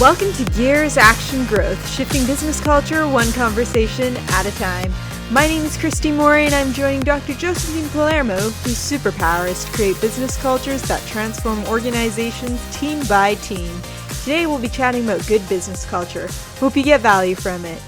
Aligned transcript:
Welcome 0.00 0.32
to 0.34 0.44
Geared 0.52 0.92
for 0.92 1.44
Growth, 1.46 1.90
shifting 1.90 2.24
business 2.24 2.60
culture 2.60 3.08
one 3.08 3.32
conversation 3.32 4.16
at 4.28 4.46
a 4.46 4.52
time. 4.52 4.92
My 5.32 5.48
name 5.48 5.64
is 5.64 5.76
Christy 5.76 6.12
Morey, 6.12 6.44
and 6.44 6.54
I'm 6.54 6.72
joining 6.72 7.00
Dr. 7.00 7.34
Josephine 7.34 7.88
Palermo, 7.88 8.36
whose 8.36 8.76
superpower 8.76 9.48
is 9.48 9.64
to 9.64 9.72
create 9.72 10.00
business 10.00 10.40
cultures 10.40 10.82
that 10.82 11.04
transform 11.08 11.64
organizations 11.64 12.60
team 12.78 13.04
by 13.08 13.34
team. 13.36 13.72
Today, 14.20 14.46
we'll 14.46 14.60
be 14.60 14.68
chatting 14.68 15.02
about 15.02 15.26
good 15.26 15.46
business 15.48 15.84
culture. 15.84 16.28
Hope 16.60 16.76
you 16.76 16.84
get 16.84 17.00
value 17.00 17.34
from 17.34 17.64
it. 17.64 17.82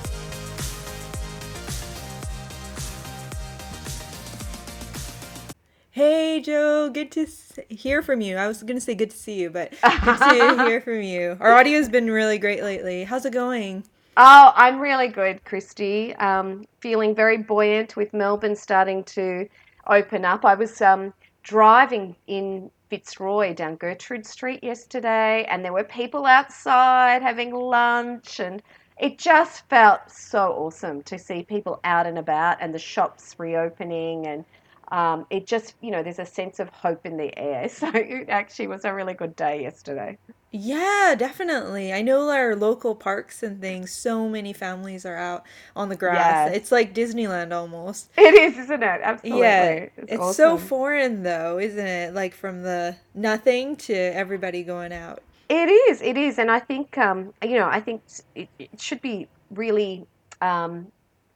Good 6.88 7.12
to 7.12 7.26
hear 7.68 8.00
from 8.00 8.20
you. 8.20 8.36
I 8.36 8.48
was 8.48 8.62
going 8.62 8.76
to 8.76 8.80
say 8.80 8.94
good 8.94 9.10
to 9.10 9.16
see 9.16 9.34
you, 9.34 9.50
but 9.50 9.70
good 10.04 10.18
to 10.18 10.64
hear 10.66 10.80
from 10.80 11.02
you. 11.02 11.36
Our 11.40 11.52
audio's 11.52 11.88
been 11.88 12.10
really 12.10 12.38
great 12.38 12.62
lately. 12.62 13.04
How's 13.04 13.26
it 13.26 13.32
going? 13.32 13.84
Oh, 14.16 14.52
I'm 14.54 14.80
really 14.80 15.08
good, 15.08 15.44
Christy. 15.44 16.14
Um, 16.16 16.66
feeling 16.80 17.14
very 17.14 17.38
buoyant 17.38 17.96
with 17.96 18.12
Melbourne 18.12 18.56
starting 18.56 19.04
to 19.04 19.48
open 19.86 20.24
up. 20.24 20.44
I 20.44 20.54
was 20.54 20.80
um, 20.80 21.12
driving 21.42 22.16
in 22.26 22.70
Fitzroy 22.88 23.54
down 23.54 23.76
Gertrude 23.76 24.26
Street 24.26 24.64
yesterday, 24.64 25.44
and 25.48 25.64
there 25.64 25.72
were 25.72 25.84
people 25.84 26.26
outside 26.26 27.22
having 27.22 27.54
lunch, 27.54 28.40
and 28.40 28.62
it 28.98 29.18
just 29.18 29.66
felt 29.68 30.00
so 30.10 30.52
awesome 30.52 31.02
to 31.04 31.18
see 31.18 31.42
people 31.42 31.80
out 31.84 32.06
and 32.06 32.18
about 32.18 32.58
and 32.60 32.74
the 32.74 32.78
shops 32.78 33.36
reopening 33.38 34.26
and 34.26 34.44
um, 34.90 35.26
it 35.30 35.46
just, 35.46 35.74
you 35.80 35.90
know, 35.90 36.02
there's 36.02 36.18
a 36.18 36.26
sense 36.26 36.58
of 36.58 36.68
hope 36.70 37.06
in 37.06 37.16
the 37.16 37.36
air. 37.38 37.68
So 37.80 37.90
it 37.94 38.28
actually 38.28 38.66
was 38.66 38.84
a 38.84 38.92
really 38.92 39.14
good 39.14 39.36
day 39.36 39.62
yesterday. 39.62 40.18
Yeah, 40.52 41.14
definitely. 41.16 41.92
I 41.92 42.02
know 42.02 42.28
our 42.30 42.56
local 42.56 42.94
parks 42.94 43.42
and 43.42 43.60
things, 43.60 43.92
so 43.92 44.28
many 44.28 44.52
families 44.52 45.06
are 45.06 45.16
out 45.16 45.44
on 45.76 45.88
the 45.88 45.96
grass. 45.96 46.50
Yes. 46.50 46.56
It's 46.56 46.72
like 46.72 46.94
Disneyland 46.94 47.52
almost. 47.52 48.10
It 48.18 48.34
is, 48.34 48.58
isn't 48.58 48.82
it? 48.82 49.00
Absolutely. 49.02 49.40
Yeah. 49.40 49.70
It's, 49.70 49.92
it's 49.96 50.20
awesome. 50.20 50.34
so 50.34 50.58
foreign 50.58 51.22
though, 51.22 51.58
isn't 51.58 51.86
it? 51.86 52.14
Like 52.14 52.34
from 52.34 52.62
the 52.62 52.96
nothing 53.14 53.76
to 53.76 53.94
everybody 53.94 54.62
going 54.62 54.92
out. 54.92 55.22
It 55.48 55.68
is. 55.68 56.02
It 56.02 56.16
is. 56.16 56.38
And 56.38 56.50
I 56.50 56.58
think, 56.58 56.98
um, 56.98 57.32
you 57.42 57.58
know, 57.58 57.68
I 57.68 57.80
think 57.80 58.02
it, 58.34 58.48
it 58.58 58.80
should 58.80 59.00
be 59.00 59.28
really 59.50 60.06
um, 60.40 60.90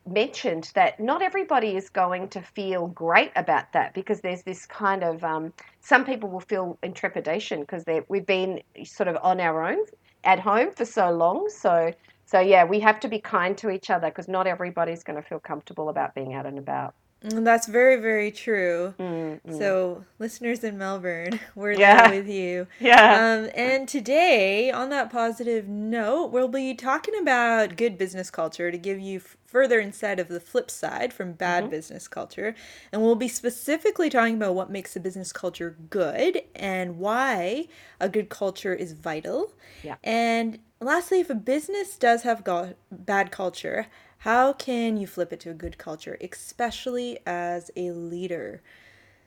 mentioned 0.06 0.70
that 0.74 1.00
not 1.00 1.22
everybody 1.22 1.76
is 1.76 1.88
going 1.88 2.28
to 2.28 2.42
feel 2.42 2.88
great 2.88 3.32
about 3.36 3.72
that 3.72 3.94
because 3.94 4.20
there's 4.20 4.42
this 4.42 4.66
kind 4.66 5.02
of 5.02 5.22
um, 5.24 5.52
some 5.80 6.04
people 6.04 6.28
will 6.28 6.40
feel 6.40 6.78
intrepidation 6.82 7.60
because 7.60 7.84
we've 8.08 8.26
been 8.26 8.62
sort 8.84 9.08
of 9.08 9.16
on 9.22 9.40
our 9.40 9.64
own 9.64 9.78
at 10.24 10.40
home 10.40 10.72
for 10.72 10.84
so 10.84 11.10
long. 11.10 11.48
So 11.48 11.92
so 12.26 12.40
yeah 12.40 12.64
we 12.64 12.80
have 12.80 13.00
to 13.00 13.08
be 13.08 13.18
kind 13.18 13.56
to 13.58 13.70
each 13.70 13.90
other 13.90 14.08
because 14.08 14.28
not 14.28 14.46
everybody's 14.46 15.02
going 15.04 15.20
to 15.20 15.28
feel 15.28 15.40
comfortable 15.40 15.88
about 15.88 16.14
being 16.14 16.34
out 16.34 16.46
and 16.46 16.58
about 16.58 16.94
that's 17.24 17.66
very, 17.66 17.96
very 17.96 18.30
true. 18.30 18.94
Mm-hmm. 18.98 19.58
So, 19.58 20.04
listeners 20.18 20.62
in 20.62 20.76
Melbourne, 20.76 21.40
we're 21.54 21.72
yeah. 21.72 22.08
there 22.08 22.20
with 22.20 22.28
you. 22.28 22.66
Yeah. 22.80 23.44
Um, 23.44 23.50
and 23.54 23.88
today, 23.88 24.70
on 24.70 24.90
that 24.90 25.10
positive 25.10 25.66
note, 25.66 26.26
we'll 26.26 26.48
be 26.48 26.74
talking 26.74 27.14
about 27.18 27.76
good 27.76 27.96
business 27.96 28.30
culture 28.30 28.70
to 28.70 28.76
give 28.76 29.00
you 29.00 29.20
f- 29.20 29.38
further 29.46 29.80
insight 29.80 30.20
of 30.20 30.28
the 30.28 30.40
flip 30.40 30.70
side 30.70 31.12
from 31.14 31.32
bad 31.32 31.64
mm-hmm. 31.64 31.70
business 31.70 32.08
culture. 32.08 32.54
And 32.92 33.00
we'll 33.00 33.14
be 33.14 33.28
specifically 33.28 34.10
talking 34.10 34.34
about 34.34 34.54
what 34.54 34.70
makes 34.70 34.96
a 34.96 35.00
business 35.00 35.32
culture 35.32 35.76
good 35.88 36.42
and 36.54 36.98
why 36.98 37.68
a 38.00 38.08
good 38.08 38.28
culture 38.28 38.74
is 38.74 38.92
vital. 38.92 39.52
Yeah. 39.82 39.96
And 40.04 40.58
lastly, 40.80 41.20
if 41.20 41.30
a 41.30 41.34
business 41.34 41.96
does 41.96 42.22
have 42.22 42.44
go- 42.44 42.74
bad 42.90 43.30
culture, 43.30 43.86
how 44.18 44.52
can 44.52 44.96
you 44.96 45.06
flip 45.06 45.32
it 45.32 45.40
to 45.40 45.50
a 45.50 45.54
good 45.54 45.78
culture, 45.78 46.16
especially 46.20 47.18
as 47.26 47.70
a 47.76 47.90
leader? 47.90 48.62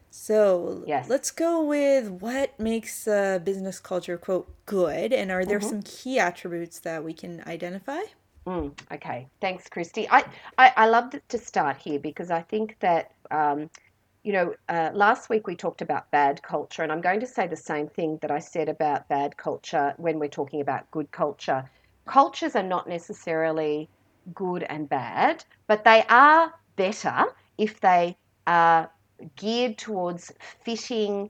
So 0.09 0.83
yes. 0.87 1.09
let's 1.09 1.31
go 1.31 1.63
with 1.63 2.09
what 2.09 2.59
makes 2.59 3.07
a 3.07 3.41
business 3.43 3.79
culture, 3.79 4.17
quote, 4.17 4.51
good. 4.65 5.13
And 5.13 5.31
are 5.31 5.45
there 5.45 5.59
mm-hmm. 5.59 5.69
some 5.69 5.81
key 5.83 6.19
attributes 6.19 6.79
that 6.79 7.03
we 7.03 7.13
can 7.13 7.43
identify? 7.45 8.01
Mm, 8.47 8.71
okay, 8.93 9.27
thanks, 9.41 9.67
Christy. 9.67 10.07
I, 10.09 10.23
I, 10.57 10.73
I 10.77 10.87
love 10.87 11.13
to 11.27 11.37
start 11.37 11.77
here 11.77 11.99
because 11.99 12.31
I 12.31 12.41
think 12.41 12.77
that, 12.79 13.11
um, 13.29 13.69
you 14.23 14.31
know, 14.31 14.55
uh, 14.69 14.89
last 14.93 15.29
week 15.29 15.47
we 15.47 15.55
talked 15.55 15.81
about 15.81 16.09
bad 16.11 16.41
culture, 16.41 16.81
and 16.81 16.91
I'm 16.91 17.01
going 17.01 17.19
to 17.19 17.27
say 17.27 17.45
the 17.45 17.57
same 17.57 17.87
thing 17.89 18.17
that 18.21 18.31
I 18.31 18.39
said 18.39 18.69
about 18.69 19.09
bad 19.09 19.35
culture 19.35 19.93
when 19.97 20.17
we're 20.17 20.29
talking 20.29 20.61
about 20.61 20.89
good 20.91 21.11
culture. 21.11 21.69
Cultures 22.05 22.55
are 22.55 22.63
not 22.63 22.87
necessarily 22.87 23.89
good 24.33 24.63
and 24.63 24.89
bad, 24.89 25.43
but 25.67 25.83
they 25.83 26.03
are 26.09 26.53
better 26.75 27.25
if 27.57 27.79
they 27.79 28.17
are 28.45 28.89
geared 29.35 29.77
towards 29.77 30.31
fitting 30.63 31.29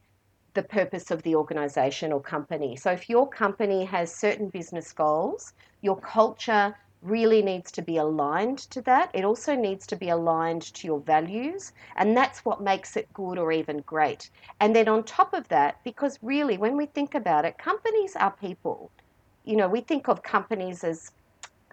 the 0.53 0.63
purpose 0.63 1.11
of 1.11 1.21
the 1.23 1.35
organization 1.35 2.11
or 2.11 2.19
company. 2.19 2.75
So 2.75 2.91
if 2.91 3.09
your 3.09 3.29
company 3.29 3.85
has 3.85 4.13
certain 4.13 4.49
business 4.49 4.91
goals, 4.91 5.53
your 5.81 5.99
culture 5.99 6.75
really 7.03 7.43
needs 7.43 7.71
to 7.71 7.81
be 7.81 7.97
aligned 7.97 8.57
to 8.57 8.81
that. 8.81 9.11
It 9.13 9.23
also 9.23 9.55
needs 9.55 9.85
to 9.87 9.95
be 9.95 10.09
aligned 10.09 10.63
to 10.73 10.87
your 10.87 10.99
values, 10.99 11.71
and 11.95 12.17
that's 12.17 12.43
what 12.43 12.61
makes 12.61 12.97
it 12.97 13.13
good 13.13 13.37
or 13.37 13.51
even 13.51 13.79
great. 13.81 14.31
And 14.59 14.75
then 14.75 14.87
on 14.87 15.03
top 15.03 15.33
of 15.33 15.47
that, 15.49 15.77
because 15.83 16.17
really, 16.21 16.57
when 16.57 16.75
we 16.75 16.87
think 16.87 17.13
about 17.13 17.45
it, 17.45 17.59
companies 17.59 18.15
are 18.15 18.31
people. 18.31 18.91
You 19.45 19.57
know, 19.57 19.67
we 19.67 19.81
think 19.81 20.09
of 20.09 20.23
companies 20.23 20.83
as 20.83 21.11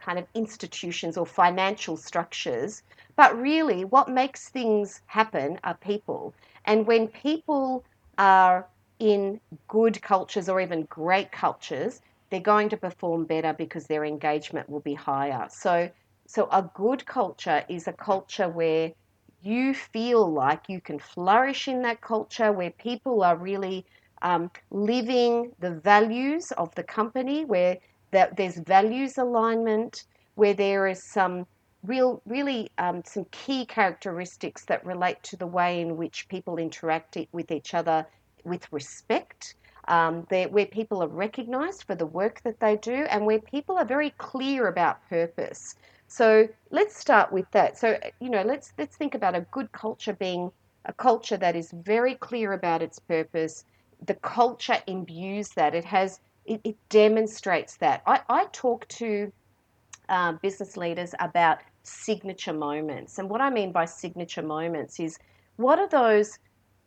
kind 0.05 0.19
of 0.19 0.27
institutions 0.35 1.17
or 1.17 1.27
financial 1.27 1.97
structures. 1.97 2.83
But 3.17 3.37
really, 3.41 3.85
what 3.85 4.09
makes 4.09 4.49
things 4.49 5.01
happen 5.07 5.59
are 5.65 5.77
people. 5.77 6.35
And 6.65 6.87
when 6.87 7.09
people 7.09 7.85
are 8.19 8.67
in 8.99 9.41
good 9.69 10.01
cultures 10.03 10.49
or 10.49 10.61
even 10.61 10.83
great 10.85 11.31
cultures, 11.33 12.01
they're 12.31 12.41
going 12.41 12.69
to 12.71 12.77
perform 12.77 13.25
better 13.25 13.53
because 13.53 13.87
their 13.87 14.05
engagement 14.05 14.69
will 14.69 14.81
be 14.81 14.95
higher. 14.95 15.47
So, 15.51 15.91
so 16.27 16.49
a 16.51 16.69
good 16.75 17.07
culture 17.07 17.65
is 17.69 17.87
a 17.87 17.93
culture 17.93 18.49
where 18.49 18.93
you 19.43 19.75
feel 19.75 20.33
like 20.33 20.69
you 20.69 20.81
can 20.81 20.99
flourish 20.99 21.69
in 21.69 21.83
that 21.83 22.01
culture, 22.01 22.51
where 22.51 22.71
people 22.71 23.23
are 23.23 23.37
really 23.37 23.85
um, 24.23 24.51
living 24.71 25.53
the 25.61 25.71
values 25.71 26.51
of 26.53 26.75
the 26.75 26.83
company, 26.83 27.45
where 27.45 27.77
that 28.15 28.37
there's 28.37 28.59
values 28.59 29.19
alignment, 29.19 30.05
where 30.37 30.55
there 30.55 30.87
is 30.87 31.03
some 31.13 31.47
real, 31.83 32.23
really 32.27 32.71
um, 32.79 33.03
some 33.05 33.27
key 33.33 33.67
characteristics 33.67 34.65
that 34.67 34.87
relate 34.87 35.23
to 35.25 35.37
the 35.37 35.47
way 35.47 35.81
in 35.81 35.97
which 35.97 36.29
people 36.29 36.57
interact 36.57 37.19
with 37.33 37.51
each 37.51 37.75
other 37.75 38.07
with 38.45 38.67
respect. 38.73 39.55
Um, 39.87 40.27
where 40.31 40.67
people 40.67 41.03
are 41.03 41.09
recognised 41.09 41.85
for 41.87 41.95
the 41.95 42.07
work 42.07 42.41
that 42.45 42.59
they 42.61 42.77
do, 42.77 43.05
and 43.11 43.27
where 43.27 43.41
people 43.41 43.77
are 43.77 43.85
very 43.85 44.15
clear 44.17 44.69
about 44.69 44.97
purpose. 45.11 45.75
So 46.09 46.49
let's 46.71 46.97
start 46.97 47.33
with 47.33 47.51
that. 47.53 47.77
So 47.79 47.99
you 48.21 48.31
know, 48.31 48.43
let's 48.43 48.73
let's 48.79 48.97
think 48.97 49.15
about 49.15 49.35
a 49.35 49.47
good 49.51 49.71
culture 49.73 50.15
being 50.15 50.51
a 50.87 50.93
culture 50.95 51.37
that 51.37 51.57
is 51.57 51.71
very 51.73 52.15
clear 52.15 52.53
about 52.53 52.83
its 52.83 52.99
purpose. 52.99 53.65
The 54.07 54.15
culture 54.15 54.79
imbues 54.87 55.51
that. 55.57 55.75
It 55.75 55.85
has 55.85 56.21
it, 56.47 56.61
it 56.65 56.77
demonstrates 56.89 57.77
that. 57.79 58.03
I, 58.07 58.21
I 58.29 58.47
talk 58.53 58.87
to 58.89 59.33
uh, 60.09 60.33
business 60.33 60.77
leaders 60.77 61.15
about 61.21 61.59
signature 61.83 62.53
moments. 62.53 63.19
And 63.19 63.29
what 63.29 63.41
I 63.41 63.51
mean 63.51 63.73
by 63.73 63.85
signature 63.85 64.43
moments 64.43 65.01
is 65.01 65.19
what 65.57 65.79
are 65.79 65.89
those 65.89 66.39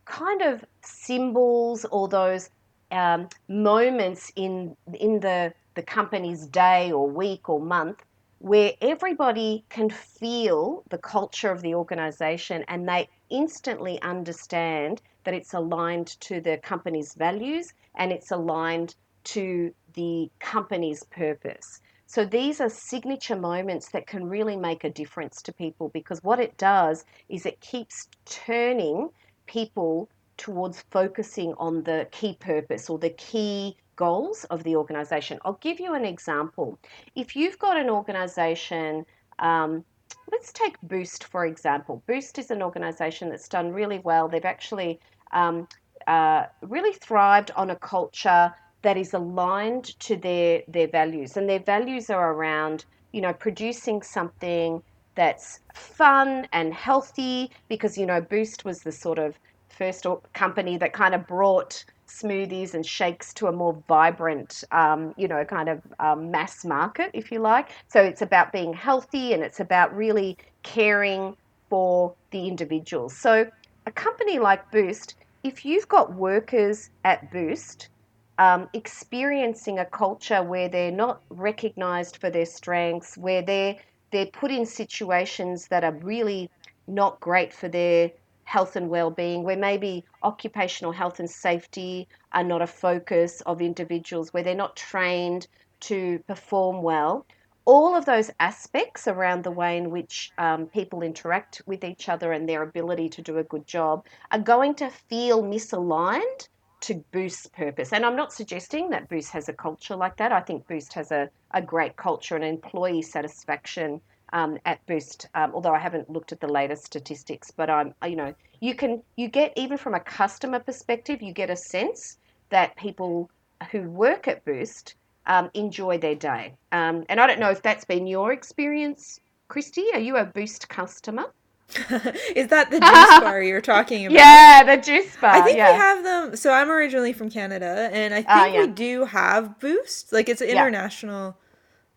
kind 0.06 0.42
of 0.42 0.64
symbols 0.82 1.86
or 1.86 2.08
those 2.08 2.50
um, 2.92 3.28
moments 3.50 4.32
in 4.36 4.76
in 4.94 5.20
the 5.20 5.54
the 5.76 5.84
company's 5.84 6.48
day 6.48 6.92
or 6.92 7.10
week 7.10 7.50
or 7.50 7.60
month 7.60 8.04
where 8.40 8.72
everybody 8.82 9.64
can 9.70 9.90
feel 9.90 10.84
the 10.90 10.98
culture 10.98 11.52
of 11.52 11.62
the 11.62 11.74
organization 11.74 12.64
and 12.68 12.88
they 12.88 13.10
instantly 13.30 14.02
understand 14.02 15.02
that 15.24 15.34
it's 15.34 15.54
aligned 15.54 16.08
to 16.22 16.40
the 16.40 16.58
company's 16.58 17.14
values 17.16 17.74
and 17.96 18.12
it's 18.12 18.32
aligned 18.32 18.96
to 19.28 19.74
the 19.94 20.30
company's 20.40 21.04
purpose. 21.06 21.82
So 22.06 22.24
these 22.24 22.62
are 22.62 22.70
signature 22.70 23.36
moments 23.36 23.90
that 23.90 24.08
can 24.08 24.30
really 24.30 24.56
make 24.56 24.86
a 24.86 24.90
difference 24.90 25.42
to 25.42 25.52
people 25.52 25.90
because 25.90 26.24
what 26.24 26.40
it 26.40 26.58
does 26.58 27.04
is 27.28 27.46
it 27.46 27.60
keeps 27.60 28.08
turning 28.26 29.10
people 29.46 30.10
towards 30.38 30.82
focusing 30.90 31.54
on 31.58 31.84
the 31.84 32.08
key 32.12 32.38
purpose 32.40 32.90
or 32.90 32.98
the 32.98 33.10
key 33.10 33.76
goals 33.98 34.46
of 34.46 34.64
the 34.64 34.78
organization. 34.78 35.40
I'll 35.44 35.60
give 35.60 35.82
you 35.82 35.94
an 35.94 36.06
example. 36.06 36.80
If 37.16 37.36
you've 37.36 37.60
got 37.60 37.76
an 37.76 37.90
organization, 37.90 39.06
um, 39.40 39.84
let's 40.32 40.54
take 40.54 40.78
Boost 40.84 41.26
for 41.26 41.46
example. 41.46 42.02
Boost 42.08 42.38
is 42.40 42.52
an 42.52 42.62
organization 42.62 43.30
that's 43.30 43.50
done 43.50 43.74
really 43.74 44.00
well. 44.00 44.30
They've 44.30 44.46
actually 44.46 45.02
um, 45.34 45.68
uh, 46.06 46.46
really 46.62 46.94
thrived 46.94 47.52
on 47.58 47.72
a 47.72 47.76
culture 47.76 48.54
that 48.82 48.98
is 48.98 49.14
aligned 49.14 50.00
to 50.00 50.16
their 50.16 50.64
their 50.68 50.88
values, 50.88 51.38
and 51.38 51.50
their 51.50 51.60
values 51.60 52.10
are 52.10 52.34
around 52.34 52.86
you 53.12 53.22
know 53.22 53.34
producing 53.34 54.02
something 54.02 54.82
that's 55.16 55.60
fun 55.74 56.48
and 56.54 56.74
healthy 56.74 57.50
because 57.70 57.98
you 57.98 58.06
know 58.06 58.22
Boost 58.22 58.66
was 58.66 58.82
the 58.82 58.92
sort 58.92 59.20
of 59.20 59.38
first 59.70 60.06
company 60.34 60.78
that 60.78 60.94
kind 60.94 61.14
of 61.14 61.28
brought 61.28 61.86
smoothies 62.08 62.74
and 62.74 62.86
shakes 62.86 63.34
to 63.34 63.48
a 63.48 63.52
more 63.52 63.78
vibrant, 63.88 64.64
um, 64.72 65.14
you 65.18 65.28
know, 65.28 65.44
kind 65.46 65.70
of 65.70 65.82
um, 66.00 66.32
mass 66.32 66.66
market, 66.66 67.12
if 67.14 67.32
you 67.32 67.40
like. 67.40 67.70
So 67.88 68.02
it's 68.02 68.22
about 68.22 68.52
being 68.52 68.74
healthy 68.74 69.34
and 69.34 69.44
it's 69.44 69.60
about 69.60 69.96
really 69.96 70.38
caring 70.64 71.36
for 71.70 72.14
the 72.32 72.48
individuals. 72.48 73.16
So 73.16 73.50
a 73.86 73.92
company 73.92 74.40
like 74.40 74.72
Boost, 74.72 75.16
if 75.44 75.66
you've 75.66 75.88
got 75.88 76.14
workers 76.14 76.90
at 77.04 77.32
Boost 77.32 77.90
um, 78.38 78.70
experiencing 78.74 79.80
a 79.80 79.86
culture 79.86 80.44
where 80.44 80.70
they're 80.70 80.92
not 80.92 81.22
recognized 81.30 82.18
for 82.18 82.30
their 82.30 82.46
strengths, 82.46 83.18
where 83.18 83.42
they're 83.42 83.76
they're 84.12 84.28
put 84.28 84.52
in 84.52 84.66
situations 84.66 85.68
that 85.68 85.84
are 85.84 85.92
really 85.92 86.50
not 86.88 87.20
great 87.20 87.52
for 87.54 87.68
their 87.68 88.12
health 88.46 88.78
and 88.78 88.90
well-being 88.90 89.44
where 89.44 89.58
maybe 89.58 90.06
occupational 90.24 90.94
health 90.94 91.20
and 91.20 91.30
safety 91.30 92.08
are 92.32 92.46
not 92.46 92.62
a 92.62 92.68
focus 92.68 93.42
of 93.42 93.62
individuals 93.62 94.34
where 94.34 94.42
they're 94.42 94.56
not 94.56 94.78
trained 94.78 95.48
to 95.82 96.18
perform 96.28 96.82
well. 96.82 97.26
All 97.66 97.94
of 97.94 98.06
those 98.06 98.32
aspects 98.40 99.06
around 99.10 99.44
the 99.44 99.52
way 99.52 99.76
in 99.76 99.92
which 99.92 100.32
um, 100.38 100.68
people 100.68 101.02
interact 101.02 101.62
with 101.66 101.84
each 101.84 102.08
other 102.08 102.32
and 102.32 102.48
their 102.48 102.64
ability 102.64 103.10
to 103.10 103.22
do 103.22 103.38
a 103.38 103.44
good 103.44 103.68
job 103.68 104.06
are 104.32 104.40
going 104.40 104.76
to 104.76 104.90
feel 104.90 105.44
misaligned 105.44 106.48
to 106.82 107.04
Boost's 107.12 107.48
purpose. 107.48 107.92
And 107.94 108.06
I'm 108.06 108.16
not 108.16 108.32
suggesting 108.32 108.90
that 108.92 109.10
Boost 109.10 109.32
has 109.32 109.50
a 109.50 109.54
culture 109.54 109.96
like 109.96 110.18
that. 110.18 110.32
I 110.32 110.42
think 110.42 110.68
Boost 110.68 110.94
has 110.94 111.12
a, 111.12 111.30
a 111.52 111.62
great 111.62 111.96
culture 111.96 112.36
and 112.36 112.46
employee 112.46 113.02
satisfaction 113.02 114.02
um, 114.34 114.58
at 114.66 114.86
Boost. 114.86 115.28
Um, 115.34 115.52
although 115.54 115.74
I 115.74 115.80
haven't 115.80 116.10
looked 116.10 116.32
at 116.32 116.40
the 116.40 116.48
latest 116.48 116.86
statistics, 116.86 117.52
but 117.52 117.70
I'm 117.70 117.94
you 118.06 118.16
know 118.16 118.34
you 118.60 118.76
can 118.76 119.02
you 119.16 119.28
get 119.28 119.54
even 119.56 119.78
from 119.78 119.94
a 119.94 120.00
customer 120.00 120.60
perspective, 120.60 121.22
you 121.22 121.34
get 121.34 121.50
a 121.50 121.56
sense 121.56 122.18
that 122.50 122.76
people 122.76 123.30
who 123.72 123.90
work 123.90 124.28
at 124.28 124.46
Boost 124.46 124.96
um, 125.26 125.50
enjoy 125.54 125.98
their 125.98 126.16
day. 126.16 126.54
Um, 126.72 127.06
and 127.10 127.20
I 127.20 127.28
don't 127.28 127.40
know 127.40 127.50
if 127.50 127.62
that's 127.62 127.86
been 127.86 128.08
your 128.08 128.32
experience, 128.32 129.20
Christy. 129.48 129.86
Are 129.94 130.00
you 130.00 130.18
a 130.18 130.26
Boost 130.26 130.70
customer? 130.70 131.26
Is 132.36 132.48
that 132.48 132.72
the 132.72 132.80
juice 132.80 133.20
bar 133.20 133.42
you're 133.42 133.62
talking 133.62 134.06
about? 134.06 134.16
Yeah, 134.16 134.64
the 134.64 134.82
juice 134.82 135.16
bar. 135.18 135.32
I 135.32 135.42
think 135.42 135.58
yeah. 135.58 135.72
we 135.72 135.78
have 135.78 136.04
them. 136.04 136.36
So 136.38 136.52
I'm 136.52 136.72
originally 136.72 137.14
from 137.14 137.30
Canada, 137.30 137.90
and 137.92 138.14
I 138.14 138.26
ah, 138.28 138.44
think 138.44 138.56
uh, 138.56 138.60
yeah. 138.60 138.66
we 138.66 138.72
do 138.72 139.06
have 139.06 139.60
Boost. 139.60 140.14
Like 140.14 140.30
it's 140.30 140.42
an 140.42 140.48
international 140.48 141.38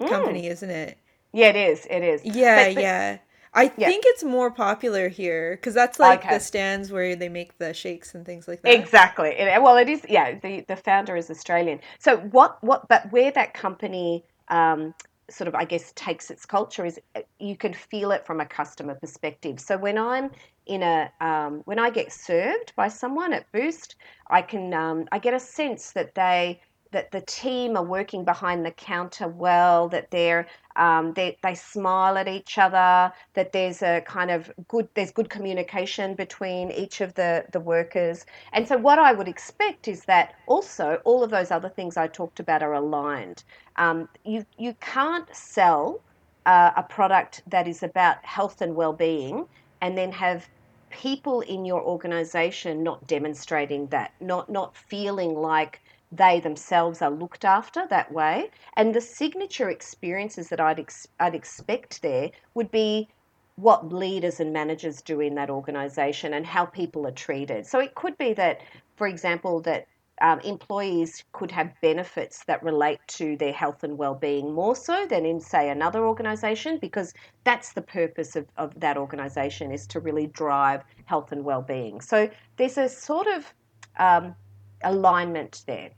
yeah. 0.01 0.09
Company, 0.09 0.43
mm. 0.43 0.51
isn't 0.51 0.71
it? 0.71 0.99
Yeah, 1.33 1.49
it 1.49 1.57
is. 1.57 1.87
It 1.89 2.03
is. 2.03 2.25
Yeah, 2.25 2.69
but, 2.69 2.75
but, 2.75 2.83
yeah. 2.83 3.19
I 3.53 3.69
think 3.69 4.05
it's 4.07 4.23
more 4.23 4.51
popular 4.51 5.09
here 5.09 5.57
because 5.57 5.75
that's 5.75 5.99
like 5.99 6.21
okay. 6.21 6.35
the 6.35 6.41
stands 6.41 6.91
where 6.93 7.17
they 7.17 7.29
make 7.29 7.59
the 7.59 7.75
shakes 7.75 8.15
and 8.15 8.25
things 8.25 8.47
like 8.47 8.63
that. 8.63 8.75
Exactly. 8.75 9.31
It, 9.31 9.61
well, 9.63 9.77
it 9.77 9.89
is. 9.89 10.05
Yeah, 10.09 10.39
the 10.39 10.65
the 10.67 10.77
founder 10.77 11.17
is 11.17 11.31
Australian. 11.31 11.81
So 11.99 12.19
what 12.19 12.63
what? 12.63 12.89
But 12.89 13.11
where 13.13 13.31
that 13.33 13.55
company 13.55 14.25
um, 14.49 14.95
sort 15.33 15.49
of, 15.49 15.55
I 15.55 15.65
guess, 15.65 15.93
takes 15.95 16.31
its 16.31 16.47
culture 16.47 16.85
is 16.85 16.99
uh, 17.15 17.21
you 17.39 17.57
can 17.57 17.73
feel 17.73 18.13
it 18.13 18.27
from 18.27 18.41
a 18.41 18.47
customer 18.47 18.95
perspective. 18.95 19.61
So 19.61 19.77
when 19.77 19.99
I'm 19.99 20.31
in 20.67 20.83
a 20.83 21.11
um, 21.21 21.63
when 21.65 21.79
I 21.79 21.91
get 21.91 22.13
served 22.13 22.73
by 22.77 22.89
someone 22.89 23.33
at 23.33 23.51
Boost, 23.53 23.97
I 24.29 24.43
can 24.43 24.73
um, 24.75 25.07
I 25.13 25.19
get 25.19 25.35
a 25.35 25.41
sense 25.41 25.93
that 25.93 26.15
they 26.15 26.61
that 26.93 27.11
the 27.11 27.21
team 27.21 27.77
are 27.77 27.85
working 27.85 28.25
behind 28.25 28.65
the 28.65 28.71
counter 28.71 29.29
well, 29.29 29.89
that 29.89 30.11
they're 30.11 30.47
um, 30.77 31.13
they 31.15 31.37
they 31.43 31.55
smile 31.55 32.17
at 32.17 32.29
each 32.29 32.59
other, 32.59 33.13
that 33.35 33.53
there's 33.53 33.83
a 33.83 34.01
kind 34.03 34.31
of 34.31 34.51
good 34.69 34.89
there's 34.95 35.11
good 35.11 35.31
communication 35.31 36.15
between 36.15 36.71
each 36.71 37.01
of 37.01 37.15
the 37.15 37.45
the 37.53 37.61
workers, 37.61 38.25
and 38.53 38.67
so 38.67 38.77
what 38.77 38.99
I 38.99 39.13
would 39.13 39.29
expect 39.29 39.89
is 39.89 40.05
that 40.07 40.35
also 40.47 41.01
all 41.05 41.23
of 41.23 41.31
those 41.31 41.51
other 41.51 41.69
things 41.69 41.97
I 41.97 42.07
talked 42.07 42.41
about 42.41 42.63
are 42.63 42.75
aligned. 42.75 43.45
Um, 43.77 44.09
you 44.25 44.47
you 44.59 44.75
can't 44.81 45.29
sell 45.35 46.03
uh, 46.47 46.73
a 46.77 46.83
product 46.83 47.43
that 47.47 47.69
is 47.69 47.83
about 47.83 48.25
health 48.25 48.61
and 48.63 48.75
well-being 48.75 49.47
and 49.81 49.97
then 49.97 50.13
have 50.13 50.49
people 50.91 51.41
in 51.43 51.65
your 51.65 51.83
organization 51.83 52.83
not 52.83 53.07
demonstrating 53.07 53.87
that, 53.89 54.13
not 54.21 54.51
not 54.51 54.77
feeling 54.77 55.35
like 55.35 55.81
they 56.13 56.41
themselves 56.41 57.03
are 57.03 57.11
looked 57.11 57.45
after 57.45 57.87
that 57.89 58.13
way. 58.13 58.51
And 58.77 58.95
the 58.95 59.01
signature 59.01 59.71
experiences 59.71 60.49
that 60.49 60.61
I'd, 60.61 60.81
ex- 60.81 61.09
I'd 61.19 61.35
expect 61.35 62.03
there 62.03 62.31
would 62.55 62.71
be 62.71 63.09
what 63.57 63.93
leaders 63.93 64.41
and 64.41 64.53
managers 64.53 65.03
do 65.03 65.21
in 65.21 65.35
that 65.35 65.51
organization 65.51 66.35
and 66.35 66.47
how 66.47 66.65
people 66.65 67.07
are 67.07 67.13
treated. 67.13 67.67
So 67.67 67.79
it 67.79 67.95
could 67.95 68.17
be 68.19 68.33
that, 68.35 68.61
for 68.97 69.07
example, 69.07 69.61
that 69.63 69.87
um, 70.21 70.41
employees 70.41 71.25
could 71.33 71.51
have 71.51 71.73
benefits 71.81 72.45
that 72.45 72.63
relate 72.63 73.01
to 73.09 73.37
their 73.37 73.53
health 73.53 73.85
and 73.85 73.97
well-being 73.97 74.53
more 74.53 74.77
so 74.77 75.07
than 75.07 75.25
in 75.25 75.41
say 75.41 75.71
another 75.71 76.07
organization 76.07 76.79
because 76.79 77.15
that's 77.45 77.73
the 77.73 77.83
purpose 77.83 78.37
of, 78.37 78.47
of 78.59 78.79
that 78.79 78.97
organization 78.97 79.73
is 79.73 79.87
to 79.87 80.01
really 80.01 80.27
drive 80.27 80.83
health 81.07 81.33
and 81.33 81.43
well-being 81.43 82.03
so 82.03 82.29
there's 82.59 82.77
a 82.77 82.89
sort 82.89 83.27
of 83.29 83.55
um, 83.99 84.35
alignment 84.83 85.63
there 85.67 85.91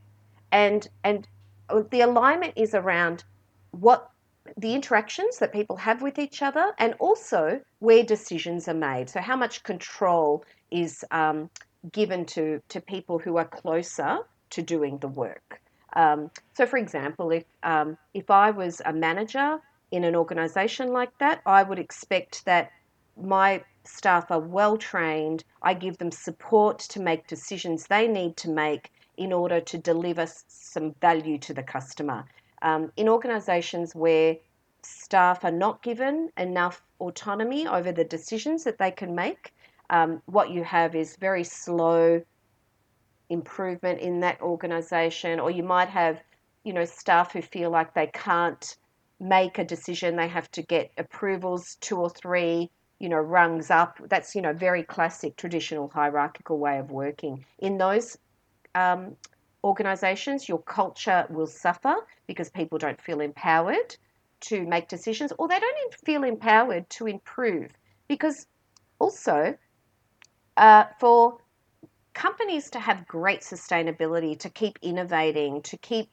and 0.53 0.89
and 1.03 1.27
the 1.91 2.03
alignment 2.03 2.53
is 2.57 2.75
around 2.75 3.25
what 3.73 4.11
the 4.57 4.75
interactions 4.75 5.39
that 5.39 5.53
people 5.53 5.77
have 5.77 6.03
with 6.03 6.19
each 6.19 6.43
other 6.43 6.73
and 6.79 6.95
also 6.99 7.61
where 7.79 8.03
decisions 8.03 8.69
are 8.69 8.75
made. 8.75 9.09
So 9.09 9.21
how 9.21 9.37
much 9.37 9.63
control 9.63 10.45
is 10.71 11.05
um, 11.11 11.49
given 11.91 12.27
to 12.27 12.61
to 12.69 12.81
people 12.81 13.19
who 13.19 13.37
are 13.39 13.47
closer 13.47 14.19
to 14.51 14.63
doing 14.63 14.99
the 14.99 15.09
work. 15.09 15.61
Um, 15.95 16.31
so 16.55 16.67
for 16.67 16.79
example 16.79 17.31
if 17.33 17.45
um, 17.63 17.99
if 18.15 18.31
i 18.31 18.51
was 18.51 18.81
a 18.85 18.93
manager 18.93 19.59
in 19.91 20.05
an 20.05 20.17
organization 20.17 20.89
like 20.93 21.17
that 21.19 21.43
i 21.45 21.63
would 21.63 21.79
expect 21.79 22.45
that 22.47 22.71
my 23.21 23.63
staff 23.85 24.31
are 24.31 24.41
well 24.41 24.77
trained. 24.77 25.45
I 25.63 25.75
give 25.75 25.99
them 25.99 26.11
support 26.11 26.79
to 26.81 27.01
make 27.01 27.27
decisions 27.27 27.87
they 27.87 28.09
need 28.09 28.37
to 28.39 28.51
make 28.51 28.91
in 29.17 29.33
order 29.33 29.61
to 29.61 29.79
deliver 29.79 30.27
some 30.49 30.95
value 31.01 31.39
to 31.39 31.55
the 31.55 31.63
customer. 31.63 32.25
Um, 32.63 32.93
in 32.97 33.09
organisations 33.09 33.95
where 33.95 34.37
staff 34.83 35.45
are 35.45 35.53
not 35.53 35.83
given 35.83 36.31
enough 36.37 36.83
autonomy 37.01 37.67
over 37.67 37.93
the 37.93 38.05
decisions 38.05 38.65
that 38.65 38.79
they 38.79 38.91
can 38.91 39.15
make, 39.15 39.53
um, 39.91 40.23
what 40.27 40.51
you 40.51 40.65
have 40.65 40.95
is 40.95 41.17
very 41.17 41.45
slow 41.45 42.23
improvement 43.29 44.01
in 44.01 44.21
that 44.21 44.41
organisation, 44.41 45.41
or 45.41 45.51
you 45.51 45.63
might 45.63 45.89
have, 45.89 46.21
you 46.65 46.73
know, 46.73 46.85
staff 46.85 47.33
who 47.33 47.43
feel 47.43 47.71
like 47.71 47.95
they 47.95 48.09
can't 48.09 48.77
make 49.21 49.59
a 49.59 49.65
decision; 49.65 50.17
they 50.17 50.29
have 50.29 50.51
to 50.53 50.63
get 50.63 50.93
approvals 50.99 51.77
two 51.77 51.99
or 51.99 52.11
three, 52.11 52.71
you 52.99 53.09
know, 53.09 53.17
rungs 53.19 53.71
up. 53.71 53.99
That's 54.09 54.35
you 54.35 54.43
know 54.43 54.53
very 54.53 54.83
classic 54.83 55.37
traditional 55.37 55.89
hierarchical 55.89 56.59
way 56.59 56.79
of 56.79 56.91
working. 56.91 57.45
In 57.59 57.79
those 57.79 58.17
um, 58.75 59.17
organizations, 59.65 60.49
your 60.49 60.63
culture 60.63 61.27
will 61.31 61.47
suffer 61.47 61.95
because 62.27 62.51
people 62.51 62.79
don't 62.79 63.01
feel 63.01 63.21
empowered 63.21 63.97
to 64.41 64.65
make 64.67 64.89
decisions 64.89 65.33
or 65.39 65.49
they 65.49 65.61
don't 65.61 65.95
feel 66.05 66.25
empowered 66.25 66.89
to 66.91 67.07
improve. 67.07 67.71
Because 68.09 68.47
also, 68.99 69.57
uh, 70.57 70.85
for 70.99 71.39
companies 72.15 72.71
to 72.71 72.79
have 72.79 73.07
great 73.07 73.41
sustainability, 73.41 74.39
to 74.39 74.51
keep 74.51 74.79
innovating, 74.83 75.63
to 75.63 75.77
keep 75.79 76.11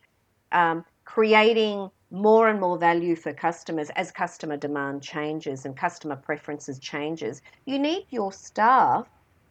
um, 0.52 0.86
creating 1.06 1.90
more 2.12 2.50
and 2.50 2.60
more 2.60 2.78
value 2.78 3.16
for 3.16 3.34
customers 3.34 3.90
as 3.92 4.12
customer 4.12 4.58
demand 4.58 5.04
changes 5.04 5.66
and 5.66 5.76
customer 5.76 6.16
preferences 6.16 6.80
changes, 6.80 7.42
you 7.66 7.78
need 7.78 8.06
your 8.10 8.32
staff 8.32 9.08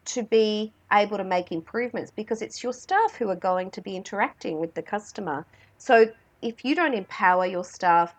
to 0.08 0.22
be 0.22 0.72
able 0.92 1.18
to 1.18 1.24
make 1.24 1.52
improvements 1.52 2.10
because 2.10 2.42
it's 2.42 2.62
your 2.62 2.72
staff 2.72 3.14
who 3.16 3.28
are 3.28 3.36
going 3.36 3.70
to 3.72 3.80
be 3.80 3.96
interacting 3.96 4.58
with 4.58 4.74
the 4.74 4.82
customer. 4.82 5.44
So 5.76 6.10
if 6.40 6.64
you 6.64 6.74
don't 6.74 6.94
empower 6.94 7.46
your 7.46 7.64
staff 7.64 8.14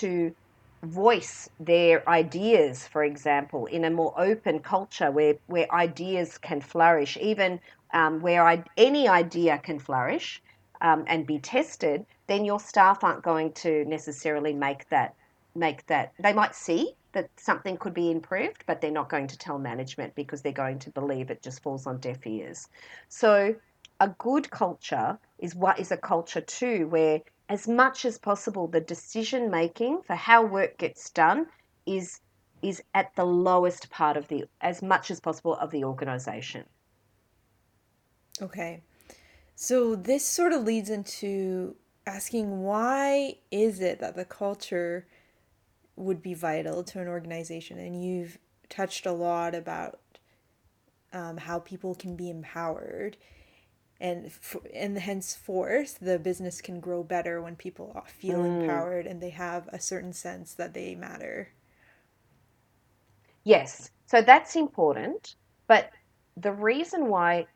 to 0.00 0.34
voice 0.82 1.48
their 1.60 2.08
ideas, 2.08 2.86
for 2.86 3.04
example, 3.04 3.66
in 3.66 3.84
a 3.84 3.90
more 3.90 4.14
open 4.16 4.60
culture 4.60 5.10
where, 5.10 5.34
where 5.46 5.72
ideas 5.72 6.38
can 6.38 6.60
flourish, 6.60 7.16
even 7.18 7.60
um, 7.92 8.20
where 8.20 8.46
I, 8.46 8.64
any 8.76 9.06
idea 9.06 9.58
can 9.58 9.78
flourish 9.78 10.42
um, 10.80 11.04
and 11.06 11.26
be 11.26 11.38
tested, 11.38 12.06
then 12.26 12.44
your 12.44 12.60
staff 12.60 13.04
aren't 13.04 13.22
going 13.22 13.52
to 13.52 13.84
necessarily 13.84 14.52
make 14.52 14.88
that 14.88 15.14
make 15.54 15.86
that. 15.86 16.12
They 16.18 16.32
might 16.32 16.54
see 16.54 16.94
that 17.14 17.30
something 17.36 17.76
could 17.76 17.94
be 17.94 18.10
improved, 18.10 18.64
but 18.66 18.80
they're 18.80 18.90
not 18.90 19.08
going 19.08 19.26
to 19.28 19.38
tell 19.38 19.58
management 19.58 20.14
because 20.14 20.42
they're 20.42 20.52
going 20.52 20.78
to 20.80 20.90
believe 20.90 21.30
it 21.30 21.42
just 21.42 21.62
falls 21.62 21.86
on 21.86 21.98
deaf 21.98 22.26
ears. 22.26 22.68
So 23.08 23.54
a 24.00 24.08
good 24.18 24.50
culture 24.50 25.18
is 25.38 25.54
what 25.54 25.78
is 25.78 25.90
a 25.90 25.96
culture 25.96 26.40
too, 26.40 26.88
where 26.88 27.20
as 27.48 27.66
much 27.68 28.04
as 28.04 28.18
possible 28.18 28.66
the 28.66 28.80
decision 28.80 29.50
making 29.50 30.02
for 30.06 30.14
how 30.14 30.44
work 30.44 30.78
gets 30.78 31.10
done 31.10 31.46
is 31.86 32.20
is 32.62 32.82
at 32.94 33.14
the 33.14 33.24
lowest 33.24 33.90
part 33.90 34.16
of 34.16 34.26
the 34.28 34.44
as 34.60 34.82
much 34.82 35.10
as 35.10 35.20
possible 35.20 35.54
of 35.56 35.70
the 35.70 35.84
organization. 35.84 36.64
Okay. 38.40 38.82
So 39.54 39.94
this 39.94 40.24
sort 40.24 40.52
of 40.52 40.64
leads 40.64 40.90
into 40.90 41.76
asking 42.06 42.62
why 42.62 43.36
is 43.50 43.80
it 43.80 44.00
that 44.00 44.16
the 44.16 44.24
culture 44.24 45.06
would 45.96 46.22
be 46.22 46.34
vital 46.34 46.82
to 46.82 47.00
an 47.00 47.08
organization 47.08 47.78
and 47.78 48.02
you've 48.02 48.38
touched 48.68 49.06
a 49.06 49.12
lot 49.12 49.54
about 49.54 50.00
um, 51.12 51.36
how 51.36 51.58
people 51.60 51.94
can 51.94 52.16
be 52.16 52.28
empowered. 52.30 53.16
And 54.00 54.26
f- 54.26 54.56
and 54.74 54.98
henceforth 54.98 55.98
the 56.00 56.18
business 56.18 56.60
can 56.60 56.80
grow 56.80 57.04
better 57.04 57.40
when 57.40 57.54
people 57.54 58.04
feel 58.06 58.40
mm. 58.40 58.62
empowered 58.62 59.06
and 59.06 59.20
they 59.20 59.30
have 59.30 59.68
a 59.72 59.80
certain 59.80 60.12
sense 60.12 60.52
that 60.54 60.74
they 60.74 60.94
matter. 60.96 61.48
Yes. 63.44 63.90
So 64.06 64.20
that's 64.20 64.56
important 64.56 65.36
but 65.66 65.90
the 66.36 66.52
reason 66.52 67.08
why 67.08 67.46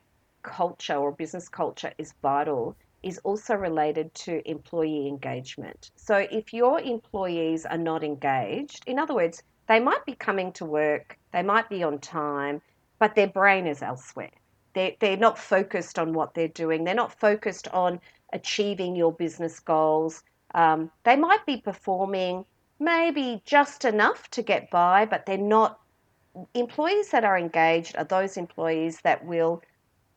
culture 0.42 0.94
or 0.94 1.12
business 1.12 1.48
culture 1.48 1.92
is 1.98 2.14
vital 2.22 2.76
is 3.02 3.18
also 3.24 3.54
related 3.54 4.12
to 4.14 4.48
employee 4.48 5.06
engagement. 5.06 5.90
So 5.96 6.26
if 6.30 6.52
your 6.52 6.80
employees 6.80 7.64
are 7.64 7.78
not 7.78 8.02
engaged, 8.02 8.82
in 8.86 8.98
other 8.98 9.14
words, 9.14 9.42
they 9.68 9.80
might 9.80 10.04
be 10.06 10.14
coming 10.14 10.52
to 10.54 10.64
work, 10.64 11.18
they 11.32 11.42
might 11.42 11.68
be 11.68 11.82
on 11.82 11.98
time, 11.98 12.60
but 12.98 13.14
their 13.14 13.28
brain 13.28 13.66
is 13.66 13.82
elsewhere. 13.82 14.30
They're, 14.74 14.92
they're 14.98 15.16
not 15.16 15.38
focused 15.38 15.98
on 15.98 16.12
what 16.12 16.34
they're 16.34 16.48
doing, 16.48 16.84
they're 16.84 16.94
not 16.94 17.18
focused 17.18 17.68
on 17.68 18.00
achieving 18.32 18.96
your 18.96 19.12
business 19.12 19.60
goals. 19.60 20.22
Um, 20.54 20.90
they 21.04 21.16
might 21.16 21.44
be 21.46 21.58
performing 21.58 22.44
maybe 22.78 23.42
just 23.44 23.84
enough 23.84 24.30
to 24.30 24.42
get 24.42 24.70
by, 24.70 25.04
but 25.04 25.26
they're 25.26 25.38
not. 25.38 25.80
Employees 26.54 27.10
that 27.10 27.24
are 27.24 27.36
engaged 27.36 27.96
are 27.96 28.04
those 28.04 28.36
employees 28.36 29.00
that 29.02 29.24
will 29.24 29.62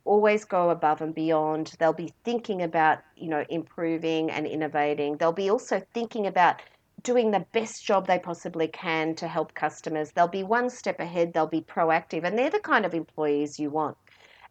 always 0.05 0.45
go 0.45 0.69
above 0.69 1.01
and 1.01 1.13
beyond. 1.13 1.73
They'll 1.79 1.93
be 1.93 2.13
thinking 2.23 2.61
about, 2.61 2.99
you 3.15 3.29
know, 3.29 3.45
improving 3.49 4.31
and 4.31 4.47
innovating. 4.47 5.17
They'll 5.17 5.31
be 5.31 5.49
also 5.49 5.81
thinking 5.93 6.27
about 6.27 6.61
doing 7.03 7.31
the 7.31 7.45
best 7.51 7.85
job 7.85 8.07
they 8.07 8.19
possibly 8.19 8.67
can 8.67 9.15
to 9.15 9.27
help 9.27 9.53
customers. 9.53 10.11
They'll 10.11 10.27
be 10.27 10.43
one 10.43 10.69
step 10.69 10.99
ahead, 10.99 11.33
they'll 11.33 11.47
be 11.47 11.61
proactive, 11.61 12.23
and 12.23 12.37
they're 12.37 12.49
the 12.49 12.59
kind 12.59 12.85
of 12.85 12.93
employees 12.93 13.59
you 13.59 13.69
want. 13.69 13.97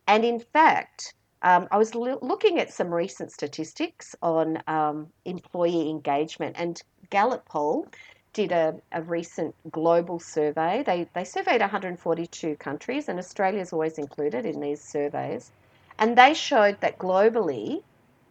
And 0.07 0.25
in 0.25 0.41
fact, 0.41 1.15
um, 1.43 1.69
I 1.71 1.79
was 1.79 1.95
lo- 1.95 2.19
looking 2.23 2.59
at 2.59 2.73
some 2.73 2.93
recent 2.93 3.31
statistics 3.33 4.15
on 4.23 4.63
um, 4.67 5.09
employee 5.25 5.89
engagement, 5.89 6.57
and 6.59 6.81
Gallup 7.11 7.47
poll 7.47 7.87
did 8.33 8.53
a, 8.53 8.77
a 8.93 9.03
recent 9.03 9.55
global 9.71 10.19
survey. 10.19 10.83
They, 10.85 11.09
they 11.15 11.25
surveyed 11.25 11.61
142 11.61 12.57
countries, 12.57 13.09
and 13.09 13.19
Australia 13.19 13.61
is 13.61 13.73
always 13.73 13.99
included 13.99 14.47
in 14.47 14.61
these 14.61 14.81
surveys. 14.81 15.51
And 15.99 16.17
they 16.17 16.35
showed 16.35 16.81
that 16.81 16.99
globally, 16.99 17.83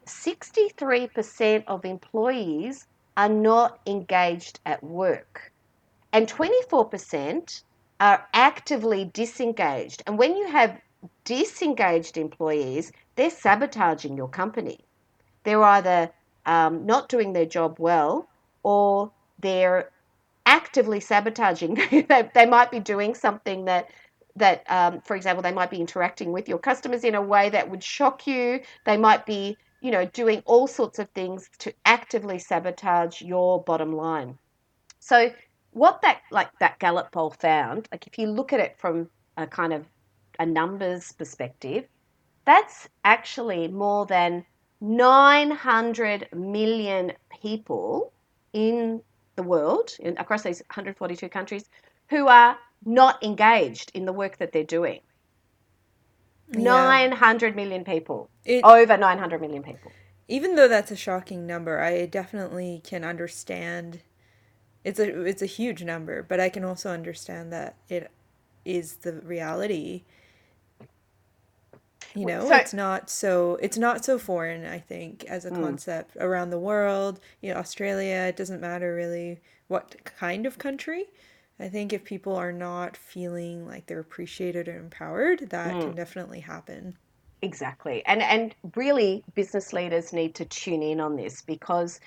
63% 0.06 1.64
of 1.68 1.86
employees 1.86 2.88
are 3.18 3.30
not 3.30 3.80
engaged 3.86 4.60
at 4.66 4.84
work, 4.84 5.52
and 6.14 6.28
24% 6.28 7.64
are 8.00 8.26
actively 8.34 9.06
disengaged. 9.14 10.02
And 10.08 10.18
when 10.18 10.36
you 10.38 10.48
have 10.48 10.80
disengaged 11.26 12.18
employees, 12.18 12.92
they're 13.16 13.30
sabotaging 13.30 14.16
your 14.16 14.30
company. 14.30 14.80
They're 15.44 15.64
either 15.64 16.12
um, 16.46 16.86
not 16.86 17.10
doing 17.10 17.34
their 17.34 17.46
job 17.46 17.76
well 17.80 18.28
or 18.64 19.12
they're 19.40 19.90
actively 20.46 21.00
sabotaging. 21.00 21.76
they, 22.10 22.30
they 22.34 22.46
might 22.46 22.72
be 22.72 22.80
doing 22.80 23.16
something 23.16 23.66
that 23.66 23.90
that, 24.36 24.64
um, 24.70 25.02
for 25.02 25.16
example, 25.16 25.42
they 25.42 25.52
might 25.52 25.70
be 25.70 25.82
interacting 25.82 26.32
with 26.32 26.48
your 26.48 26.60
customers 26.60 27.04
in 27.04 27.16
a 27.16 27.22
way 27.22 27.50
that 27.50 27.70
would 27.70 27.84
shock 27.84 28.26
you. 28.26 28.62
They 28.86 28.96
might 28.96 29.26
be, 29.26 29.58
you 29.82 29.92
know, 29.92 30.06
doing 30.06 30.42
all 30.46 30.66
sorts 30.68 30.98
of 30.98 31.10
things 31.10 31.50
to 31.60 31.74
actively 31.86 32.40
sabotage 32.40 33.22
your 33.22 33.62
bottom 33.62 33.92
line. 33.94 34.38
So, 35.00 35.32
what 35.72 36.02
that 36.02 36.22
like 36.32 36.50
that 36.60 36.80
Gallup 36.80 37.12
poll 37.12 37.32
found, 37.32 37.88
like 37.92 38.08
if 38.08 38.18
you 38.18 38.28
look 38.28 38.54
at 38.54 38.60
it 38.60 38.78
from 38.78 39.10
a 39.38 39.46
kind 39.46 39.74
of 39.74 39.86
a 40.40 40.46
numbers 40.46 41.12
perspective, 41.12 41.86
that's 42.46 42.90
actually 43.04 43.68
more 43.68 44.06
than 44.06 44.46
900 44.82 46.30
million 46.34 47.12
people 47.42 48.14
in 48.54 49.02
the 49.40 49.44
world, 49.44 49.92
in, 50.02 50.18
across 50.18 50.44
these 50.44 50.62
142 50.68 51.30
countries, 51.30 51.64
who 52.10 52.28
are 52.28 52.58
not 52.86 53.24
engaged 53.24 53.90
in 53.94 54.04
the 54.04 54.12
work 54.12 54.38
that 54.38 54.52
they're 54.52 54.66
doing. 54.66 55.00
Yeah. 56.52 56.64
900 56.64 57.56
million 57.56 57.86
people. 57.86 58.30
It, 58.44 58.66
over 58.66 58.98
900 58.98 59.40
million 59.40 59.64
people. 59.64 59.94
Even 60.28 60.56
though 60.56 60.68
that's 60.68 60.92
a 60.92 60.96
shocking 60.98 61.48
number, 61.48 61.80
I 61.80 62.06
definitely 62.06 62.82
can 62.84 63.06
understand 63.06 64.02
it's 64.84 65.00
a 65.00 65.24
it's 65.24 65.42
a 65.42 65.46
huge 65.46 65.84
number, 65.84 66.22
but 66.22 66.40
I 66.40 66.50
can 66.50 66.66
also 66.66 66.90
understand 66.90 67.54
that 67.54 67.78
it 67.88 68.12
is 68.66 68.98
the 68.98 69.14
reality 69.14 70.04
you 72.16 72.26
know 72.26 72.48
so, 72.48 72.56
it's 72.56 72.74
not 72.74 73.10
so 73.10 73.58
it's 73.62 73.78
not 73.78 74.04
so 74.04 74.18
foreign 74.18 74.66
i 74.66 74.80
think 74.80 75.26
as 75.26 75.46
a 75.46 75.52
mm. 75.52 75.62
concept 75.64 76.16
around 76.20 76.50
the 76.50 76.60
world 76.60 77.20
you 77.42 77.52
know 77.52 77.60
australia 77.60 78.26
it 78.28 78.36
doesn't 78.38 78.62
matter 78.62 78.96
really 78.96 79.40
what 79.68 79.96
kind 80.04 80.46
of 80.46 80.58
country 80.58 81.06
i 81.60 81.68
think 81.68 81.94
if 81.94 82.04
people 82.04 82.36
are 82.36 82.52
not 82.52 82.98
feeling 82.98 83.68
like 83.68 83.86
they're 83.86 84.00
appreciated 84.00 84.68
or 84.68 84.78
empowered 84.78 85.50
that 85.50 85.74
mm. 85.74 85.82
can 85.82 85.96
definitely 85.96 86.40
happen 86.40 86.96
exactly 87.42 88.06
and 88.06 88.22
and 88.22 88.56
really 88.76 89.24
business 89.36 89.72
leaders 89.72 90.12
need 90.12 90.36
to 90.36 90.46
tune 90.46 90.82
in 90.82 91.00
on 91.00 91.16
this 91.16 91.42
because 91.42 92.00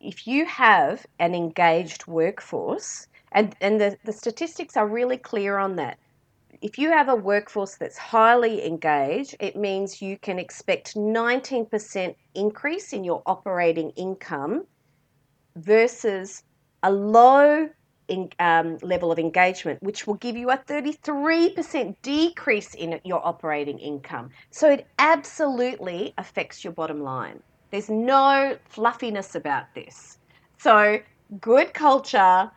if 0.00 0.26
you 0.26 0.46
have 0.46 1.04
an 1.18 1.34
engaged 1.34 2.06
workforce 2.06 3.08
and 3.32 3.56
and 3.60 3.80
the, 3.80 3.96
the 4.04 4.12
statistics 4.12 4.76
are 4.76 4.86
really 4.86 5.16
clear 5.16 5.58
on 5.58 5.76
that 5.76 5.98
if 6.60 6.78
you 6.78 6.90
have 6.90 7.08
a 7.08 7.14
workforce 7.14 7.76
that's 7.76 7.96
highly 7.96 8.66
engaged, 8.66 9.36
it 9.40 9.56
means 9.56 10.02
you 10.02 10.18
can 10.18 10.38
expect 10.38 10.94
19% 10.94 12.14
increase 12.34 12.92
in 12.92 13.04
your 13.04 13.22
operating 13.26 13.90
income 13.90 14.66
versus 15.56 16.42
a 16.82 16.90
low 16.90 17.68
in, 18.08 18.30
um, 18.38 18.78
level 18.82 19.12
of 19.12 19.18
engagement, 19.18 19.82
which 19.82 20.06
will 20.06 20.14
give 20.14 20.36
you 20.36 20.50
a 20.50 20.56
33% 20.56 21.94
decrease 22.02 22.74
in 22.74 23.00
your 23.04 23.24
operating 23.26 23.78
income. 23.78 24.30
So 24.50 24.70
it 24.70 24.86
absolutely 24.98 26.14
affects 26.18 26.64
your 26.64 26.72
bottom 26.72 27.02
line. 27.02 27.42
There's 27.70 27.90
no 27.90 28.56
fluffiness 28.64 29.34
about 29.34 29.74
this. 29.74 30.18
So 30.58 31.00
good 31.40 31.74
culture 31.74 32.50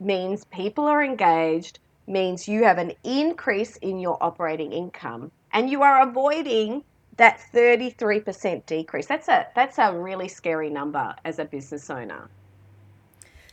means 0.00 0.44
people 0.46 0.84
are 0.84 1.02
engaged, 1.02 1.78
means 2.06 2.48
you 2.48 2.64
have 2.64 2.78
an 2.78 2.92
increase 3.04 3.76
in 3.76 3.98
your 3.98 4.22
operating 4.22 4.72
income 4.72 5.30
and 5.52 5.70
you 5.70 5.82
are 5.82 6.08
avoiding 6.08 6.84
that 7.16 7.40
33% 7.52 8.66
decrease. 8.66 9.06
That's 9.06 9.28
a 9.28 9.46
that's 9.54 9.78
a 9.78 9.92
really 9.92 10.28
scary 10.28 10.70
number 10.70 11.14
as 11.24 11.38
a 11.38 11.44
business 11.44 11.88
owner. 11.90 12.28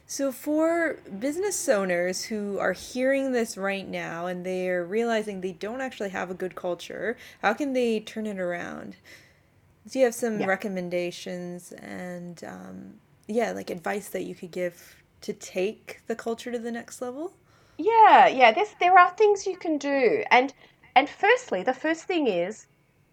So 0.05 0.31
for 0.31 0.99
business 1.19 1.67
owners 1.69 2.25
who 2.25 2.59
are 2.59 2.73
hearing 2.73 3.31
this 3.31 3.57
right 3.57 3.87
now 3.87 4.27
and 4.27 4.45
they're 4.45 4.83
realizing 4.85 5.41
they 5.41 5.53
don't 5.53 5.81
actually 5.81 6.09
have 6.09 6.29
a 6.29 6.33
good 6.33 6.55
culture, 6.55 7.17
how 7.41 7.53
can 7.53 7.73
they 7.73 8.01
turn 8.01 8.27
it 8.27 8.37
around? 8.37 8.97
Do 9.89 9.99
you 9.99 10.05
have 10.05 10.13
some 10.13 10.41
yeah. 10.41 10.45
recommendations 10.45 11.71
and 11.71 12.43
um, 12.43 12.93
yeah, 13.27 13.51
like 13.51 13.69
advice 13.69 14.09
that 14.09 14.23
you 14.23 14.35
could 14.35 14.51
give 14.51 15.03
to 15.21 15.33
take 15.33 16.01
the 16.07 16.15
culture 16.15 16.51
to 16.51 16.59
the 16.59 16.71
next 16.71 17.01
level? 17.01 17.33
Yeah, 17.77 18.27
yeah. 18.27 18.51
There's 18.51 18.73
there 18.79 18.97
are 18.97 19.11
things 19.15 19.45
you 19.45 19.57
can 19.57 19.77
do, 19.77 20.23
and 20.31 20.53
and 20.95 21.07
firstly, 21.09 21.61
the 21.63 21.73
first 21.73 22.05
thing 22.05 22.27
is 22.27 22.65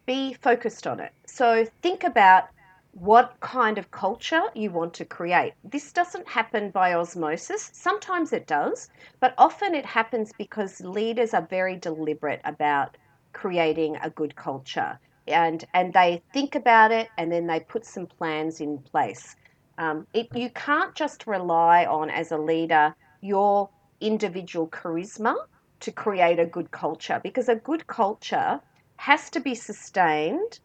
be 0.06 0.34
focused 0.34 0.86
on 0.86 1.00
it. 1.00 1.12
So 1.26 1.66
think 1.82 2.04
about 2.04 2.44
what 2.92 3.40
kind 3.40 3.78
of 3.78 3.90
culture 3.92 4.42
you 4.54 4.70
want 4.72 4.94
to 4.96 5.06
create. 5.06 5.54
This 5.64 5.94
doesn't 5.94 6.28
happen 6.28 6.70
by 6.72 6.94
osmosis. 6.94 7.70
Sometimes 7.74 8.34
it 8.34 8.46
does, 8.46 8.90
but 9.22 9.34
often 9.38 9.74
it 9.74 9.86
happens 9.86 10.34
because 10.34 10.80
leaders 10.82 11.34
are 11.34 11.48
very 11.48 11.78
deliberate 11.78 12.42
about 12.44 12.98
creating 13.34 13.96
a 13.96 14.10
good 14.10 14.36
culture. 14.36 15.00
And, 15.28 15.64
and 15.74 15.94
they 15.94 16.22
think 16.34 16.54
about 16.56 16.92
it 16.92 17.10
and 17.16 17.32
then 17.32 17.46
they 17.48 17.60
put 17.62 17.86
some 17.86 18.08
plans 18.18 18.60
in 18.60 18.82
place. 18.92 19.34
Um, 19.78 20.06
it, 20.12 20.28
you 20.34 20.50
can't 20.50 20.94
just 20.94 21.26
rely 21.26 21.86
on, 21.86 22.10
as 22.10 22.32
a 22.32 22.38
leader, 22.38 22.94
your 23.22 23.70
individual 24.00 24.68
charisma 24.68 25.34
to 25.80 25.92
create 25.92 26.38
a 26.38 26.46
good 26.46 26.70
culture 26.70 27.20
because 27.22 27.48
a 27.48 27.56
good 27.56 27.86
culture 27.86 28.60
has 28.96 29.30
to 29.30 29.40
be 29.40 29.54
sustained 29.54 30.60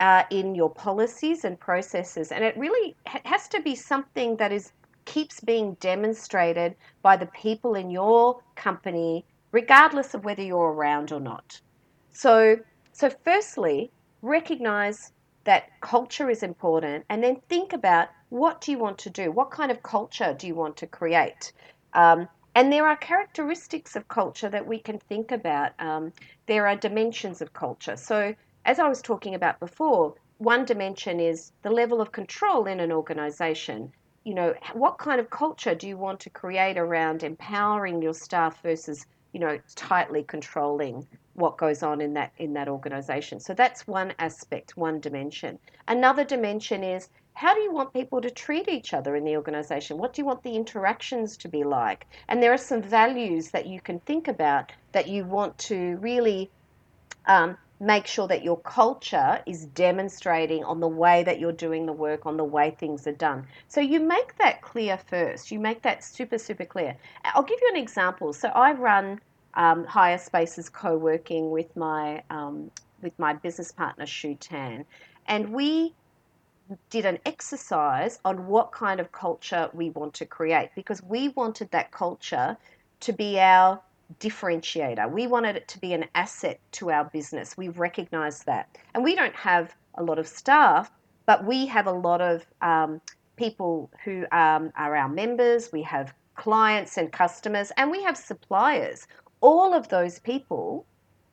uh, 0.00 0.24
in 0.30 0.54
your 0.54 0.70
policies 0.70 1.44
and 1.44 1.60
processes, 1.60 2.32
and 2.32 2.42
it 2.42 2.56
really 2.56 2.96
has 3.04 3.48
to 3.48 3.60
be 3.60 3.74
something 3.74 4.36
that 4.36 4.50
is 4.50 4.72
keeps 5.04 5.40
being 5.40 5.74
demonstrated 5.80 6.74
by 7.02 7.16
the 7.16 7.26
people 7.26 7.74
in 7.74 7.90
your 7.90 8.40
company, 8.54 9.24
regardless 9.52 10.14
of 10.14 10.24
whether 10.24 10.42
you're 10.42 10.72
around 10.72 11.12
or 11.12 11.20
not. 11.20 11.60
So, 12.12 12.58
so 12.92 13.10
firstly, 13.24 13.90
recognize 14.22 15.12
that 15.44 15.68
culture 15.80 16.30
is 16.30 16.42
important, 16.42 17.04
and 17.08 17.22
then 17.22 17.40
think 17.48 17.72
about 17.72 18.08
what 18.30 18.60
do 18.60 18.70
you 18.70 18.78
want 18.78 18.98
to 18.98 19.10
do? 19.10 19.32
What 19.32 19.50
kind 19.50 19.70
of 19.70 19.82
culture 19.82 20.34
do 20.38 20.46
you 20.46 20.54
want 20.54 20.76
to 20.78 20.86
create? 20.86 21.52
Um, 21.92 22.28
and 22.54 22.72
there 22.72 22.86
are 22.86 22.96
characteristics 22.96 23.96
of 23.96 24.08
culture 24.08 24.48
that 24.48 24.66
we 24.66 24.78
can 24.78 24.98
think 24.98 25.30
about. 25.30 25.72
Um, 25.78 26.12
there 26.46 26.66
are 26.66 26.76
dimensions 26.76 27.40
of 27.40 27.52
culture. 27.52 27.96
So, 27.96 28.34
as 28.64 28.78
I 28.78 28.88
was 28.88 29.00
talking 29.00 29.34
about 29.34 29.60
before, 29.60 30.14
one 30.38 30.64
dimension 30.64 31.20
is 31.20 31.52
the 31.62 31.70
level 31.70 32.00
of 32.00 32.12
control 32.12 32.66
in 32.66 32.80
an 32.80 32.92
organization. 32.92 33.92
You 34.24 34.34
know, 34.34 34.54
what 34.74 34.98
kind 34.98 35.20
of 35.20 35.30
culture 35.30 35.74
do 35.74 35.86
you 35.86 35.96
want 35.96 36.20
to 36.20 36.30
create 36.30 36.76
around 36.76 37.22
empowering 37.22 38.02
your 38.02 38.14
staff 38.14 38.60
versus, 38.62 39.06
you 39.32 39.40
know, 39.40 39.58
tightly 39.74 40.24
controlling 40.24 41.06
what 41.34 41.56
goes 41.56 41.82
on 41.82 42.00
in 42.00 42.14
that 42.14 42.32
in 42.38 42.52
that 42.54 42.68
organization. 42.68 43.40
So 43.40 43.54
that's 43.54 43.86
one 43.86 44.12
aspect, 44.18 44.76
one 44.76 45.00
dimension. 45.00 45.58
Another 45.88 46.24
dimension 46.24 46.84
is 46.84 47.08
how 47.40 47.54
do 47.54 47.60
you 47.60 47.72
want 47.72 47.94
people 47.94 48.20
to 48.20 48.30
treat 48.30 48.68
each 48.68 48.92
other 48.92 49.16
in 49.16 49.24
the 49.24 49.34
organization? 49.34 49.96
What 49.96 50.12
do 50.12 50.20
you 50.20 50.26
want 50.26 50.42
the 50.42 50.54
interactions 50.54 51.38
to 51.38 51.48
be 51.48 51.64
like? 51.64 52.06
And 52.28 52.42
there 52.42 52.52
are 52.52 52.58
some 52.58 52.82
values 52.82 53.50
that 53.52 53.64
you 53.64 53.80
can 53.80 53.98
think 54.00 54.28
about 54.28 54.72
that 54.92 55.08
you 55.08 55.24
want 55.24 55.56
to 55.70 55.96
really 56.02 56.50
um, 57.24 57.56
make 57.80 58.06
sure 58.06 58.28
that 58.28 58.44
your 58.44 58.58
culture 58.58 59.40
is 59.46 59.64
demonstrating 59.64 60.64
on 60.64 60.80
the 60.80 60.88
way 60.88 61.22
that 61.22 61.40
you're 61.40 61.50
doing 61.66 61.86
the 61.86 61.94
work, 61.94 62.26
on 62.26 62.36
the 62.36 62.44
way 62.44 62.76
things 62.78 63.06
are 63.06 63.12
done. 63.28 63.46
So 63.68 63.80
you 63.80 64.00
make 64.00 64.36
that 64.36 64.60
clear 64.60 64.98
first. 64.98 65.50
You 65.50 65.60
make 65.60 65.80
that 65.80 66.04
super, 66.04 66.36
super 66.36 66.66
clear. 66.66 66.94
I'll 67.24 67.42
give 67.42 67.58
you 67.62 67.70
an 67.72 67.80
example. 67.80 68.34
So 68.34 68.48
I 68.48 68.72
run 68.72 69.18
um, 69.54 69.86
higher 69.86 70.18
spaces 70.18 70.68
co-working 70.68 71.50
with 71.50 71.74
my 71.74 72.22
um, 72.28 72.70
with 73.00 73.18
my 73.18 73.32
business 73.32 73.72
partner 73.72 74.04
Shu 74.04 74.34
Tan, 74.34 74.84
and 75.26 75.54
we 75.54 75.94
did 76.90 77.06
an 77.06 77.18
exercise 77.26 78.18
on 78.24 78.46
what 78.46 78.72
kind 78.72 79.00
of 79.00 79.12
culture 79.12 79.70
we 79.72 79.90
want 79.90 80.14
to 80.14 80.26
create 80.26 80.70
because 80.74 81.02
we 81.02 81.28
wanted 81.30 81.70
that 81.70 81.90
culture 81.90 82.56
to 83.00 83.12
be 83.12 83.38
our 83.38 83.80
differentiator. 84.18 85.10
We 85.10 85.26
wanted 85.26 85.56
it 85.56 85.68
to 85.68 85.80
be 85.80 85.92
an 85.92 86.06
asset 86.14 86.60
to 86.72 86.90
our 86.90 87.04
business. 87.04 87.56
We've 87.56 87.78
recognized 87.78 88.46
that. 88.46 88.76
And 88.94 89.04
we 89.04 89.14
don't 89.14 89.34
have 89.34 89.74
a 89.94 90.02
lot 90.02 90.18
of 90.18 90.26
staff, 90.26 90.90
but 91.26 91.44
we 91.44 91.66
have 91.66 91.86
a 91.86 91.92
lot 91.92 92.20
of 92.20 92.44
um, 92.60 93.00
people 93.36 93.90
who 94.04 94.26
um, 94.32 94.72
are 94.76 94.96
our 94.96 95.08
members. 95.08 95.70
We 95.72 95.82
have 95.82 96.12
clients 96.34 96.96
and 96.96 97.12
customers, 97.12 97.70
and 97.76 97.90
we 97.90 98.02
have 98.02 98.16
suppliers 98.16 99.06
all 99.40 99.74
of 99.74 99.88
those 99.88 100.18
people 100.18 100.86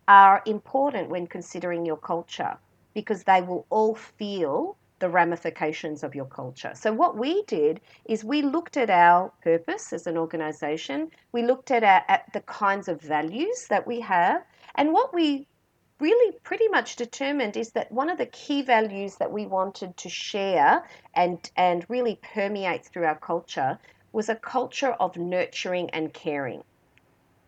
are 0.07 0.41
important 0.45 1.09
when 1.09 1.27
considering 1.27 1.85
your 1.85 1.97
culture 1.97 2.57
because 2.93 3.23
they 3.23 3.41
will 3.41 3.65
all 3.69 3.95
feel 3.95 4.76
the 4.99 5.09
ramifications 5.09 6.03
of 6.03 6.15
your 6.15 6.25
culture. 6.25 6.71
So, 6.75 6.91
what 6.93 7.17
we 7.17 7.43
did 7.43 7.81
is 8.05 8.23
we 8.23 8.41
looked 8.41 8.77
at 8.77 8.89
our 8.89 9.31
purpose 9.43 9.93
as 9.93 10.07
an 10.07 10.17
organization, 10.17 11.11
we 11.31 11.43
looked 11.43 11.71
at, 11.71 11.83
our, 11.83 12.03
at 12.07 12.31
the 12.33 12.41
kinds 12.41 12.87
of 12.87 13.01
values 13.01 13.67
that 13.69 13.85
we 13.85 13.99
have, 14.01 14.43
and 14.75 14.93
what 14.93 15.13
we 15.13 15.47
really 15.99 16.37
pretty 16.43 16.67
much 16.67 16.95
determined 16.95 17.57
is 17.57 17.71
that 17.71 17.91
one 17.91 18.09
of 18.09 18.17
the 18.17 18.25
key 18.27 18.61
values 18.61 19.15
that 19.15 19.31
we 19.31 19.45
wanted 19.45 19.97
to 19.97 20.09
share 20.09 20.83
and, 21.15 21.49
and 21.55 21.85
really 21.89 22.19
permeate 22.33 22.85
through 22.85 23.05
our 23.05 23.17
culture 23.17 23.79
was 24.11 24.29
a 24.29 24.35
culture 24.35 24.93
of 24.99 25.17
nurturing 25.17 25.89
and 25.91 26.13
caring. 26.13 26.63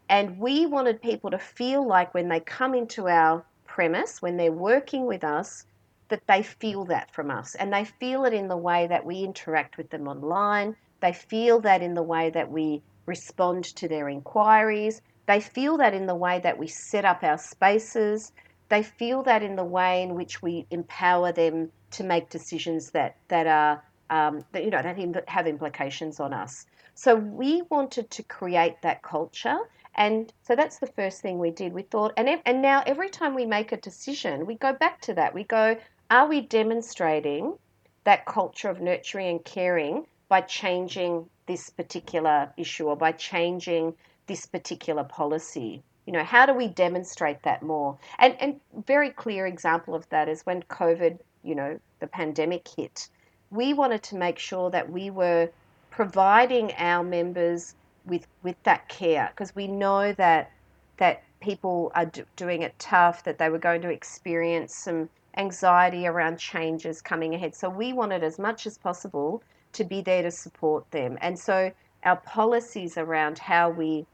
And 0.09 0.39
we 0.39 0.65
wanted 0.65 1.01
people 1.01 1.29
to 1.29 1.37
feel 1.37 1.85
like 1.85 2.13
when 2.13 2.29
they 2.29 2.39
come 2.39 2.73
into 2.73 3.07
our 3.07 3.45
premise, 3.65 4.21
when 4.21 4.37
they're 4.37 4.51
working 4.51 5.05
with 5.05 5.23
us, 5.23 5.65
that 6.09 6.27
they 6.27 6.43
feel 6.43 6.85
that 6.85 7.11
from 7.11 7.31
us. 7.31 7.55
And 7.55 7.73
they 7.73 7.85
feel 7.85 8.25
it 8.25 8.33
in 8.33 8.47
the 8.47 8.57
way 8.57 8.87
that 8.87 9.05
we 9.05 9.23
interact 9.23 9.77
with 9.77 9.89
them 9.89 10.07
online. 10.07 10.75
They 10.99 11.13
feel 11.13 11.59
that 11.61 11.81
in 11.81 11.93
the 11.93 12.03
way 12.03 12.29
that 12.31 12.51
we 12.51 12.81
respond 13.05 13.63
to 13.75 13.87
their 13.87 14.09
inquiries. 14.09 15.01
They 15.25 15.39
feel 15.39 15.77
that 15.77 15.93
in 15.93 16.05
the 16.05 16.15
way 16.15 16.39
that 16.39 16.57
we 16.57 16.67
set 16.67 17.05
up 17.05 17.23
our 17.23 17.37
spaces. 17.37 18.31
They 18.69 18.83
feel 18.83 19.23
that 19.23 19.41
in 19.41 19.55
the 19.55 19.63
way 19.63 20.03
in 20.03 20.15
which 20.15 20.41
we 20.41 20.65
empower 20.69 21.31
them 21.31 21.71
to 21.91 22.03
make 22.03 22.29
decisions 22.29 22.91
that, 22.91 23.15
that 23.29 23.47
are 23.47 23.83
um, 24.11 24.43
that 24.53 24.63
you 24.63 24.71
know 24.71 24.81
that 24.81 25.29
have 25.29 25.45
implications 25.45 26.19
on 26.19 26.33
us. 26.33 26.65
So 26.95 27.15
we 27.15 27.61
wanted 27.69 28.09
to 28.09 28.23
create 28.23 28.81
that 28.81 29.03
culture 29.03 29.59
and 29.95 30.31
so 30.43 30.55
that's 30.55 30.79
the 30.79 30.87
first 30.87 31.21
thing 31.21 31.39
we 31.39 31.51
did. 31.51 31.73
We 31.73 31.81
thought, 31.81 32.13
and, 32.15 32.29
and 32.45 32.61
now 32.61 32.83
every 32.85 33.09
time 33.09 33.35
we 33.35 33.45
make 33.45 33.71
a 33.71 33.77
decision, 33.77 34.45
we 34.45 34.55
go 34.55 34.71
back 34.71 35.01
to 35.01 35.13
that. 35.15 35.33
We 35.33 35.43
go, 35.43 35.75
are 36.09 36.27
we 36.27 36.41
demonstrating 36.41 37.57
that 38.03 38.25
culture 38.25 38.69
of 38.69 38.81
nurturing 38.81 39.27
and 39.27 39.45
caring 39.45 40.07
by 40.27 40.41
changing 40.41 41.29
this 41.45 41.69
particular 41.69 42.51
issue 42.57 42.87
or 42.87 42.95
by 42.95 43.11
changing 43.11 43.95
this 44.27 44.45
particular 44.45 45.03
policy? 45.03 45.83
You 46.05 46.13
know, 46.13 46.23
how 46.23 46.45
do 46.47 46.53
we 46.53 46.67
demonstrate 46.67 47.43
that 47.43 47.61
more? 47.61 47.97
And 48.17 48.35
and 48.41 48.59
very 48.85 49.11
clear 49.11 49.45
example 49.45 49.93
of 49.93 50.09
that 50.09 50.27
is 50.27 50.45
when 50.45 50.63
COVID, 50.63 51.19
you 51.43 51.53
know, 51.53 51.79
the 51.99 52.07
pandemic 52.07 52.67
hit. 52.67 53.09
We 53.51 53.73
wanted 53.73 54.03
to 54.03 54.15
make 54.15 54.39
sure 54.39 54.71
that 54.71 54.89
we 54.91 55.09
were 55.09 55.49
providing 55.91 56.71
our 56.73 57.03
members 57.03 57.75
with 58.05 58.25
with 58.41 58.61
that 58.63 58.89
care 58.89 59.29
because 59.31 59.55
we 59.55 59.67
know 59.67 60.13
that 60.13 60.51
that 60.97 61.23
people 61.39 61.91
are 61.95 62.05
do, 62.05 62.25
doing 62.35 62.63
it 62.63 62.77
tough 62.79 63.23
that 63.23 63.37
they 63.37 63.49
were 63.49 63.59
going 63.59 63.81
to 63.81 63.89
experience 63.89 64.75
some 64.75 65.09
anxiety 65.37 66.07
around 66.07 66.37
changes 66.37 67.01
coming 67.01 67.35
ahead 67.35 67.55
so 67.55 67.69
we 67.69 67.93
wanted 67.93 68.23
as 68.23 68.39
much 68.39 68.65
as 68.65 68.77
possible 68.77 69.41
to 69.71 69.83
be 69.83 70.01
there 70.01 70.21
to 70.21 70.31
support 70.31 70.89
them 70.91 71.17
and 71.21 71.37
so 71.37 71.71
our 72.03 72.17
policies 72.17 72.97
around 72.97 73.37
how 73.37 73.69
we 73.69 74.05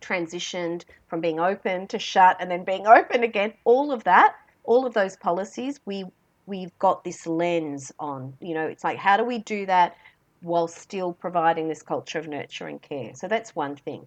transitioned 0.00 0.84
from 1.08 1.20
being 1.20 1.40
open 1.40 1.86
to 1.86 1.98
shut 1.98 2.36
and 2.40 2.50
then 2.50 2.64
being 2.64 2.86
open 2.98 3.22
again 3.22 3.52
all 3.64 3.92
of 3.92 4.04
that 4.04 4.36
all 4.64 4.86
of 4.86 4.94
those 4.94 5.16
policies 5.16 5.80
we 5.84 6.04
we've 6.46 6.76
got 6.78 7.04
this 7.04 7.26
lens 7.26 7.92
on 7.98 8.32
you 8.40 8.54
know 8.54 8.66
it's 8.66 8.84
like 8.84 8.96
how 8.96 9.16
do 9.16 9.24
we 9.24 9.38
do 9.38 9.66
that 9.66 9.96
while 10.40 10.68
still 10.68 11.12
providing 11.12 11.68
this 11.68 11.82
culture 11.82 12.18
of 12.18 12.28
nurture 12.28 12.66
and 12.66 12.80
care. 12.80 13.14
So 13.14 13.28
that's 13.28 13.56
one 13.56 13.76
thing. 13.76 14.06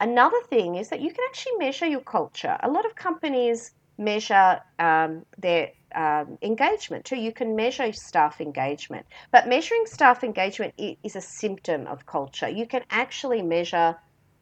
Another 0.00 0.40
thing 0.48 0.76
is 0.76 0.88
that 0.88 1.00
you 1.00 1.10
can 1.10 1.24
actually 1.28 1.56
measure 1.56 1.86
your 1.86 2.00
culture. 2.00 2.56
A 2.62 2.70
lot 2.70 2.84
of 2.84 2.94
companies 2.94 3.72
measure 3.98 4.60
um, 4.78 5.24
their 5.38 5.70
um, 5.94 6.38
engagement 6.42 7.04
too. 7.04 7.16
You 7.16 7.32
can 7.32 7.54
measure 7.54 7.92
staff 7.92 8.40
engagement, 8.40 9.06
but 9.30 9.48
measuring 9.48 9.86
staff 9.86 10.24
engagement 10.24 10.74
is 10.78 11.16
a 11.16 11.20
symptom 11.20 11.86
of 11.86 12.06
culture. 12.06 12.48
You 12.48 12.66
can 12.66 12.82
actually 12.90 13.42
measure 13.42 13.96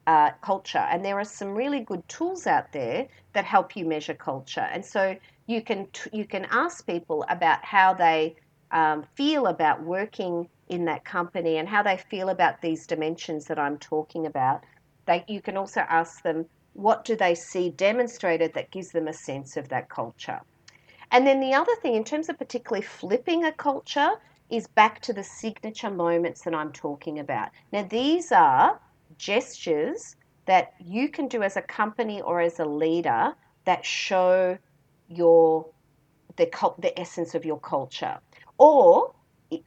uh, 0.07 0.31
culture, 0.41 0.85
and 0.89 1.05
there 1.05 1.19
are 1.19 1.25
some 1.25 1.53
really 1.53 1.79
good 1.81 2.07
tools 2.09 2.47
out 2.47 2.71
there 2.71 3.07
that 3.33 3.45
help 3.45 3.75
you 3.75 3.85
measure 3.85 4.13
culture. 4.13 4.67
And 4.71 4.83
so 4.83 5.15
you 5.47 5.61
can 5.61 5.87
you 6.11 6.25
can 6.25 6.45
ask 6.51 6.85
people 6.85 7.25
about 7.29 7.63
how 7.63 7.93
they 7.93 8.35
um, 8.71 9.05
feel 9.15 9.47
about 9.47 9.83
working 9.83 10.49
in 10.69 10.85
that 10.85 11.05
company 11.05 11.57
and 11.57 11.69
how 11.69 11.83
they 11.83 11.97
feel 11.97 12.29
about 12.29 12.61
these 12.61 12.87
dimensions 12.87 13.45
that 13.45 13.59
I'm 13.59 13.77
talking 13.77 14.25
about. 14.25 14.63
They, 15.05 15.23
you 15.27 15.41
can 15.41 15.57
also 15.57 15.81
ask 15.81 16.23
them 16.23 16.45
what 16.73 17.05
do 17.05 17.15
they 17.15 17.35
see 17.35 17.69
demonstrated 17.69 18.53
that 18.53 18.71
gives 18.71 18.91
them 18.91 19.07
a 19.07 19.13
sense 19.13 19.57
of 19.57 19.69
that 19.69 19.89
culture. 19.89 20.41
And 21.11 21.27
then 21.27 21.39
the 21.39 21.53
other 21.53 21.75
thing, 21.81 21.95
in 21.95 22.03
terms 22.03 22.29
of 22.29 22.37
particularly 22.37 22.85
flipping 22.85 23.45
a 23.45 23.51
culture, 23.51 24.11
is 24.49 24.67
back 24.67 24.99
to 25.01 25.13
the 25.13 25.23
signature 25.23 25.89
moments 25.89 26.41
that 26.41 26.55
I'm 26.55 26.71
talking 26.71 27.19
about. 27.19 27.49
Now, 27.71 27.83
these 27.83 28.31
are 28.31 28.79
gestures 29.17 30.15
that 30.45 30.73
you 30.79 31.09
can 31.09 31.27
do 31.27 31.43
as 31.43 31.55
a 31.55 31.61
company 31.61 32.21
or 32.21 32.41
as 32.41 32.59
a 32.59 32.65
leader 32.65 33.33
that 33.65 33.85
show 33.85 34.57
your 35.07 35.67
the, 36.35 36.49
the 36.79 36.99
essence 36.99 37.35
of 37.35 37.45
your 37.45 37.59
culture. 37.59 38.17
Or 38.57 39.13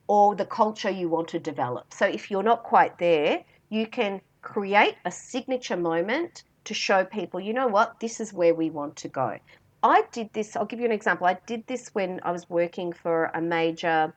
or 0.09 0.35
the 0.35 0.47
culture 0.47 0.91
you 0.91 1.09
want 1.09 1.29
to 1.29 1.39
develop. 1.39 1.93
So 1.93 2.07
if 2.07 2.31
you're 2.31 2.43
not 2.43 2.65
quite 2.65 2.99
there, 2.99 3.45
you 3.69 3.87
can 3.87 4.21
create 4.43 4.97
a 5.05 5.11
signature 5.11 5.77
moment 5.77 6.45
to 6.67 6.75
show 6.75 7.05
people, 7.05 7.41
you 7.41 7.53
know 7.53 7.67
what, 7.67 7.99
this 8.01 8.21
is 8.21 8.33
where 8.33 8.55
we 8.55 8.71
want 8.71 8.97
to 8.97 9.09
go. 9.09 9.39
I 9.83 10.05
did 10.13 10.33
this, 10.33 10.57
I'll 10.57 10.67
give 10.67 10.81
you 10.81 10.87
an 10.87 10.93
example. 10.93 11.27
I 11.27 11.39
did 11.47 11.67
this 11.67 11.91
when 11.95 12.21
I 12.23 12.33
was 12.33 12.49
working 12.51 12.93
for 12.93 13.31
a 13.35 13.41
major 13.41 14.13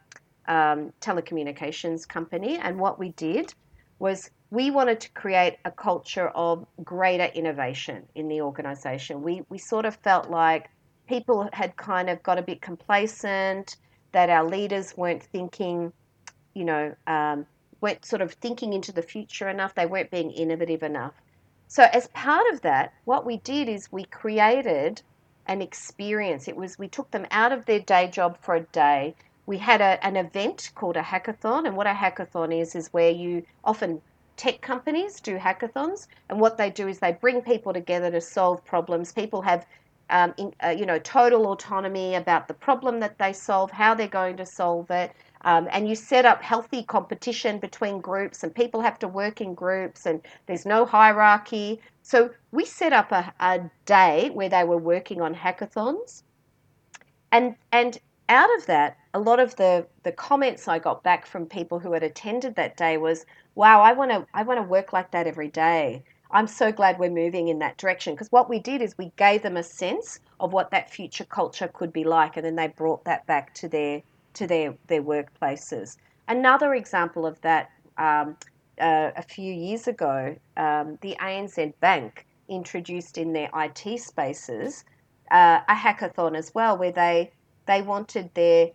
um, 0.48 0.92
telecommunications 1.02 2.08
company, 2.08 2.58
and 2.58 2.80
what 2.80 3.00
we 3.00 3.10
did 3.10 3.54
was 4.00 4.32
we 4.52 4.72
wanted 4.72 5.00
to 5.02 5.12
create 5.12 5.58
a 5.66 5.72
culture 5.72 6.30
of 6.30 6.66
greater 6.84 7.26
innovation 7.26 8.08
in 8.16 8.28
the 8.28 8.42
organization. 8.42 9.22
We, 9.22 9.44
we 9.50 9.58
sort 9.58 9.86
of 9.86 9.96
felt 9.98 10.30
like 10.30 10.70
people 11.08 11.50
had 11.54 11.76
kind 11.76 12.10
of 12.10 12.24
got 12.24 12.40
a 12.40 12.42
bit 12.42 12.62
complacent, 12.62 13.78
that 14.12 14.30
our 14.30 14.44
leaders 14.44 14.98
weren't 14.98 15.22
thinking, 15.22 15.94
you 16.56 16.66
know, 16.66 16.96
um, 17.06 17.46
weren't 17.82 18.04
sort 18.06 18.22
of 18.22 18.34
thinking 18.34 18.74
into 18.74 18.92
the 18.92 19.02
future 19.02 19.50
enough, 19.50 19.76
they 19.76 19.86
weren't 19.86 20.12
being 20.12 20.32
innovative 20.32 20.84
enough. 20.84 21.14
So, 21.72 21.84
as 21.94 22.08
part 22.08 22.52
of 22.52 22.62
that, 22.62 22.94
what 23.06 23.28
we 23.28 23.38
did 23.38 23.70
is 23.70 23.92
we 23.92 24.04
created 24.06 25.04
an 25.46 25.62
experience. 25.62 26.48
It 26.48 26.56
was 26.56 26.80
we 26.80 26.88
took 26.88 27.12
them 27.12 27.28
out 27.30 27.52
of 27.52 27.66
their 27.66 27.80
day 27.80 28.08
job 28.08 28.40
for 28.42 28.56
a 28.56 28.62
day. 28.62 29.16
We 29.46 29.60
had 29.60 29.80
a, 29.80 30.04
an 30.04 30.16
event 30.18 30.72
called 30.74 30.98
a 30.98 31.04
hackathon, 31.04 31.68
and 31.68 31.78
what 31.78 31.86
a 31.86 31.94
hackathon 31.94 32.60
is 32.60 32.76
is 32.76 32.92
where 32.92 33.12
you 33.12 33.46
often 33.64 34.02
tech 34.36 34.62
companies 34.62 35.22
do 35.22 35.38
hackathons, 35.38 36.08
and 36.28 36.40
what 36.40 36.58
they 36.58 36.72
do 36.72 36.88
is 36.88 36.98
they 36.98 37.12
bring 37.12 37.42
people 37.42 37.72
together 37.72 38.10
to 38.10 38.20
solve 38.22 38.66
problems. 38.66 39.14
People 39.14 39.44
have 39.44 39.64
um, 40.10 40.34
in, 40.38 40.56
uh, 40.64 40.70
you 40.70 40.88
know, 40.88 40.98
total 40.98 41.52
autonomy 41.52 42.16
about 42.16 42.48
the 42.48 42.56
problem 42.56 43.00
that 43.02 43.20
they 43.20 43.32
solve, 43.32 43.70
how 43.70 43.94
they're 43.94 44.08
going 44.08 44.38
to 44.38 44.46
solve 44.46 44.90
it. 44.90 45.12
Um, 45.42 45.70
and 45.72 45.88
you 45.88 45.96
set 45.96 46.26
up 46.26 46.42
healthy 46.42 46.84
competition 46.84 47.60
between 47.60 48.02
groups, 48.02 48.44
and 48.44 48.54
people 48.54 48.82
have 48.82 49.00
to 49.00 49.08
work 49.08 49.40
in 49.40 49.54
groups, 49.54 50.06
and 50.06 50.22
there's 50.48 50.66
no 50.66 50.86
hierarchy. 50.86 51.80
So 52.02 52.32
we 52.52 52.66
set 52.66 52.92
up 52.92 53.12
a, 53.12 53.34
a 53.40 53.70
day 53.86 54.32
where 54.34 54.50
they 54.50 54.64
were 54.66 54.78
working 54.78 55.22
on 55.22 55.34
hackathons, 55.34 56.24
and 57.32 57.56
and 57.72 58.00
out 58.28 58.54
of 58.58 58.66
that, 58.68 58.98
a 59.14 59.20
lot 59.20 59.40
of 59.40 59.56
the 59.56 59.88
the 60.04 60.12
comments 60.12 60.68
I 60.68 60.80
got 60.80 61.04
back 61.04 61.26
from 61.26 61.46
people 61.46 61.80
who 61.80 61.94
had 61.94 62.04
attended 62.04 62.56
that 62.56 62.76
day 62.76 62.98
was, 62.98 63.26
"Wow, 63.56 63.82
I 63.82 63.94
want 63.94 64.12
to 64.12 64.28
I 64.34 64.44
want 64.44 64.60
to 64.60 64.64
work 64.64 64.92
like 64.94 65.12
that 65.12 65.28
every 65.28 65.48
day." 65.48 66.04
I'm 66.32 66.48
so 66.48 66.72
glad 66.72 67.00
we're 67.00 67.10
moving 67.10 67.48
in 67.48 67.60
that 67.60 67.78
direction 67.78 68.14
because 68.14 68.32
what 68.32 68.50
we 68.50 68.60
did 68.60 68.82
is 68.84 68.98
we 68.98 69.12
gave 69.16 69.42
them 69.42 69.58
a 69.58 69.64
sense 69.64 70.20
of 70.40 70.54
what 70.54 70.70
that 70.72 70.92
future 70.92 71.26
culture 71.26 71.68
could 71.68 71.92
be 71.92 72.04
like, 72.04 72.38
and 72.38 72.46
then 72.46 72.56
they 72.56 72.68
brought 72.68 73.06
that 73.06 73.26
back 73.26 73.54
to 73.56 73.68
their 73.68 74.04
to 74.36 74.48
their 74.48 74.76
their 74.88 75.04
workplaces. 75.04 75.98
Another 76.28 76.74
example 76.74 77.26
of 77.26 77.40
that, 77.42 77.70
um, 77.98 78.38
uh, 78.80 79.12
a 79.16 79.24
few 79.24 79.54
years 79.54 79.88
ago, 79.88 80.36
um, 80.58 80.98
the 81.02 81.16
ANZ 81.20 81.74
Bank 81.80 82.26
introduced 82.48 83.18
in 83.18 83.34
their 83.34 83.50
IT 83.54 84.00
spaces 84.00 84.84
uh, 85.32 85.62
a 85.68 85.76
hackathon 85.76 86.36
as 86.36 86.54
well, 86.54 86.78
where 86.78 86.92
they 86.92 87.32
they 87.66 87.82
wanted 87.82 88.34
their 88.34 88.70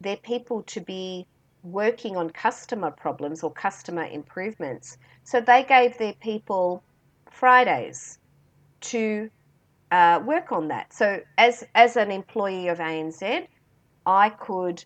their 0.00 0.16
people 0.18 0.62
to 0.64 0.80
be 0.80 1.26
working 1.62 2.16
on 2.16 2.28
customer 2.30 2.90
problems 2.90 3.42
or 3.42 3.50
customer 3.50 4.04
improvements. 4.04 4.98
So 5.24 5.40
they 5.40 5.64
gave 5.64 5.96
their 5.96 6.12
people 6.14 6.82
Fridays 7.30 8.18
to 8.82 9.30
uh, 9.90 10.20
work 10.24 10.52
on 10.52 10.68
that. 10.68 10.92
So 10.92 11.20
as 11.38 11.64
as 11.74 11.96
an 11.96 12.10
employee 12.10 12.68
of 12.68 12.78
ANZ, 12.78 13.46
I 14.06 14.28
could 14.30 14.84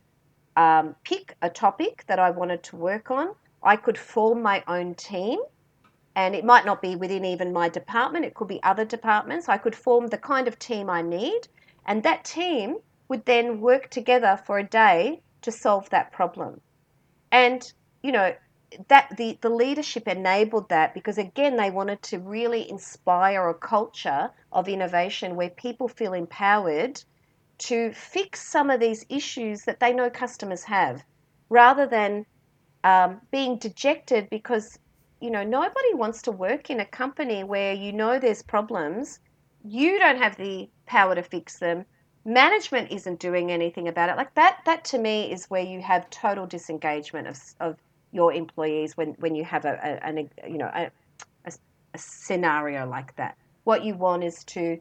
um, 0.58 0.96
pick 1.04 1.36
a 1.40 1.48
topic 1.48 2.04
that 2.08 2.18
I 2.18 2.30
wanted 2.30 2.64
to 2.64 2.76
work 2.76 3.10
on. 3.12 3.34
I 3.62 3.76
could 3.76 3.96
form 3.96 4.42
my 4.42 4.64
own 4.66 4.96
team, 4.96 5.38
and 6.16 6.34
it 6.34 6.44
might 6.44 6.66
not 6.66 6.82
be 6.82 6.96
within 6.96 7.24
even 7.24 7.52
my 7.52 7.68
department. 7.68 8.24
It 8.24 8.34
could 8.34 8.48
be 8.48 8.60
other 8.64 8.84
departments. 8.84 9.48
I 9.48 9.56
could 9.56 9.76
form 9.76 10.08
the 10.08 10.18
kind 10.18 10.48
of 10.48 10.58
team 10.58 10.90
I 10.90 11.00
need, 11.00 11.42
and 11.86 12.02
that 12.02 12.24
team 12.24 12.78
would 13.08 13.24
then 13.24 13.60
work 13.60 13.88
together 13.88 14.40
for 14.44 14.58
a 14.58 14.64
day 14.64 15.22
to 15.42 15.52
solve 15.52 15.88
that 15.90 16.10
problem. 16.12 16.60
And 17.30 17.72
you 18.02 18.10
know, 18.10 18.34
that 18.88 19.16
the, 19.16 19.38
the 19.40 19.48
leadership 19.48 20.08
enabled 20.08 20.68
that 20.70 20.92
because 20.92 21.18
again 21.18 21.56
they 21.56 21.70
wanted 21.70 22.02
to 22.02 22.18
really 22.18 22.68
inspire 22.68 23.48
a 23.48 23.54
culture 23.54 24.30
of 24.52 24.68
innovation 24.68 25.36
where 25.36 25.50
people 25.50 25.88
feel 25.88 26.12
empowered 26.12 27.02
to 27.58 27.92
fix 27.92 28.40
some 28.40 28.70
of 28.70 28.80
these 28.80 29.04
issues 29.08 29.64
that 29.64 29.80
they 29.80 29.92
know 29.92 30.10
customers 30.10 30.62
have 30.64 31.02
rather 31.48 31.86
than 31.86 32.24
um, 32.84 33.20
being 33.30 33.58
dejected 33.58 34.28
because 34.30 34.78
you 35.20 35.30
know 35.30 35.42
nobody 35.42 35.94
wants 35.94 36.22
to 36.22 36.32
work 36.32 36.70
in 36.70 36.80
a 36.80 36.84
company 36.84 37.42
where 37.42 37.72
you 37.72 37.92
know 37.92 38.18
there's 38.18 38.42
problems 38.42 39.18
you 39.64 39.98
don't 39.98 40.18
have 40.18 40.36
the 40.36 40.68
power 40.86 41.14
to 41.14 41.22
fix 41.22 41.58
them 41.58 41.84
management 42.24 42.90
isn't 42.92 43.18
doing 43.18 43.50
anything 43.50 43.88
about 43.88 44.08
it 44.08 44.16
like 44.16 44.32
that 44.34 44.60
that 44.64 44.84
to 44.84 44.98
me 44.98 45.32
is 45.32 45.46
where 45.46 45.64
you 45.64 45.80
have 45.80 46.08
total 46.10 46.46
disengagement 46.46 47.26
of, 47.26 47.40
of 47.58 47.76
your 48.12 48.32
employees 48.32 48.96
when, 48.96 49.08
when 49.18 49.34
you 49.34 49.44
have 49.44 49.64
a, 49.64 50.00
a, 50.02 50.10
a 50.10 50.50
you 50.50 50.58
know 50.58 50.70
a, 50.74 50.90
a, 51.46 51.52
a 51.94 51.98
scenario 51.98 52.88
like 52.88 53.14
that. 53.16 53.36
What 53.64 53.84
you 53.84 53.94
want 53.94 54.24
is 54.24 54.44
to 54.44 54.80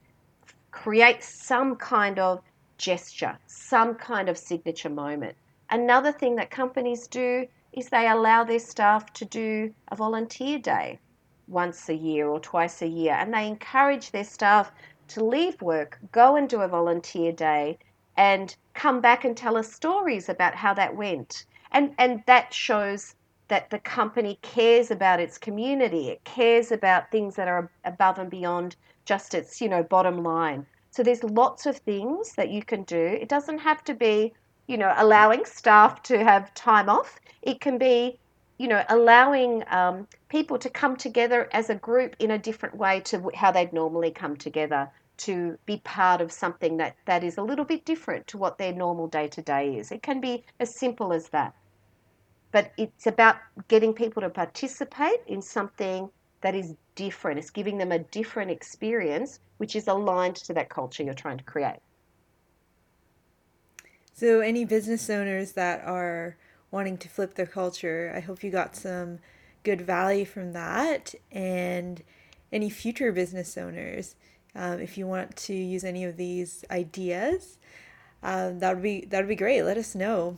create 0.71 1.23
some 1.23 1.75
kind 1.75 2.19
of 2.19 2.41
gesture, 2.77 3.37
some 3.47 3.95
kind 3.95 4.29
of 4.29 4.37
signature 4.37 4.89
moment. 4.89 5.35
Another 5.69 6.11
thing 6.11 6.35
that 6.35 6.49
companies 6.49 7.07
do 7.07 7.47
is 7.73 7.89
they 7.89 8.07
allow 8.07 8.43
their 8.43 8.59
staff 8.59 9.11
to 9.13 9.25
do 9.25 9.73
a 9.89 9.95
volunteer 9.95 10.57
day 10.59 10.99
once 11.47 11.89
a 11.89 11.95
year 11.95 12.27
or 12.27 12.39
twice 12.39 12.81
a 12.81 12.87
year, 12.87 13.13
and 13.13 13.33
they 13.33 13.47
encourage 13.47 14.11
their 14.11 14.23
staff 14.23 14.71
to 15.09 15.23
leave 15.23 15.61
work, 15.61 15.99
go 16.11 16.35
and 16.35 16.49
do 16.49 16.61
a 16.61 16.67
volunteer 16.67 17.31
day, 17.31 17.77
and 18.17 18.55
come 18.73 18.99
back 18.99 19.23
and 19.23 19.37
tell 19.37 19.57
us 19.57 19.71
stories 19.71 20.27
about 20.29 20.55
how 20.55 20.73
that 20.73 20.95
went. 20.95 21.45
And, 21.71 21.93
and 21.97 22.23
that 22.25 22.53
shows 22.53 23.15
that 23.47 23.69
the 23.69 23.79
company 23.79 24.39
cares 24.41 24.91
about 24.91 25.19
its 25.19 25.37
community. 25.37 26.09
It 26.09 26.23
cares 26.25 26.71
about 26.71 27.11
things 27.11 27.35
that 27.35 27.47
are 27.47 27.71
above 27.85 28.19
and 28.19 28.29
beyond 28.29 28.75
just 29.05 29.33
its, 29.33 29.61
you 29.61 29.69
know, 29.69 29.83
bottom 29.83 30.23
line. 30.23 30.65
So 30.97 31.03
there's 31.03 31.23
lots 31.23 31.67
of 31.67 31.77
things 31.77 32.33
that 32.37 32.49
you 32.49 32.63
can 32.63 32.81
do. 32.81 32.97
It 32.97 33.29
doesn't 33.29 33.59
have 33.59 33.83
to 33.83 33.93
be, 33.93 34.33
you 34.65 34.79
know, 34.79 34.91
allowing 34.97 35.45
staff 35.45 36.01
to 36.09 36.23
have 36.23 36.51
time 36.55 36.89
off. 36.89 37.19
It 37.43 37.61
can 37.61 37.77
be, 37.77 38.17
you 38.57 38.67
know, 38.67 38.83
allowing 38.89 39.63
um, 39.69 40.07
people 40.27 40.57
to 40.57 40.71
come 40.71 40.95
together 40.95 41.49
as 41.51 41.69
a 41.69 41.75
group 41.75 42.15
in 42.17 42.31
a 42.31 42.39
different 42.39 42.75
way 42.75 43.01
to 43.01 43.29
how 43.35 43.51
they'd 43.51 43.73
normally 43.73 44.09
come 44.09 44.35
together 44.35 44.89
to 45.17 45.59
be 45.67 45.77
part 45.83 46.19
of 46.19 46.31
something 46.31 46.77
that, 46.77 46.95
that 47.05 47.23
is 47.23 47.37
a 47.37 47.43
little 47.43 47.65
bit 47.65 47.85
different 47.85 48.25
to 48.25 48.39
what 48.39 48.57
their 48.57 48.73
normal 48.73 49.05
day 49.05 49.27
to 49.27 49.41
day 49.43 49.77
is. 49.77 49.91
It 49.91 50.01
can 50.01 50.19
be 50.19 50.45
as 50.59 50.73
simple 50.73 51.13
as 51.13 51.29
that 51.29 51.53
but 52.51 52.71
it's 52.77 53.05
about 53.05 53.35
getting 53.67 53.93
people 53.93 54.21
to 54.21 54.29
participate 54.29 55.19
in 55.27 55.41
something 55.41 56.09
that 56.41 56.55
is 56.55 56.75
different. 56.95 57.39
It's 57.39 57.49
giving 57.49 57.77
them 57.77 57.91
a 57.91 57.99
different 57.99 58.51
experience, 58.51 59.39
which 59.57 59.75
is 59.75 59.87
aligned 59.87 60.35
to 60.37 60.53
that 60.53 60.69
culture 60.69 61.03
you're 61.03 61.13
trying 61.13 61.37
to 61.37 61.43
create. 61.43 61.79
So, 64.13 64.39
any 64.39 64.65
business 64.65 65.09
owners 65.09 65.51
that 65.53 65.83
are 65.85 66.37
wanting 66.71 66.97
to 66.97 67.09
flip 67.09 67.35
their 67.35 67.45
culture, 67.45 68.11
I 68.15 68.19
hope 68.19 68.43
you 68.43 68.49
got 68.49 68.75
some 68.75 69.19
good 69.63 69.81
value 69.81 70.25
from 70.25 70.53
that. 70.53 71.13
And 71.31 72.03
any 72.51 72.69
future 72.69 73.11
business 73.11 73.57
owners, 73.57 74.15
um, 74.55 74.79
if 74.79 74.97
you 74.97 75.05
want 75.05 75.35
to 75.35 75.53
use 75.53 75.83
any 75.83 76.03
of 76.03 76.17
these 76.17 76.65
ideas, 76.71 77.57
um, 78.23 78.59
that 78.59 78.75
would 78.75 78.83
be 78.83 79.05
that 79.05 79.19
would 79.19 79.29
be 79.29 79.35
great. 79.35 79.63
Let 79.63 79.77
us 79.77 79.93
know. 79.93 80.37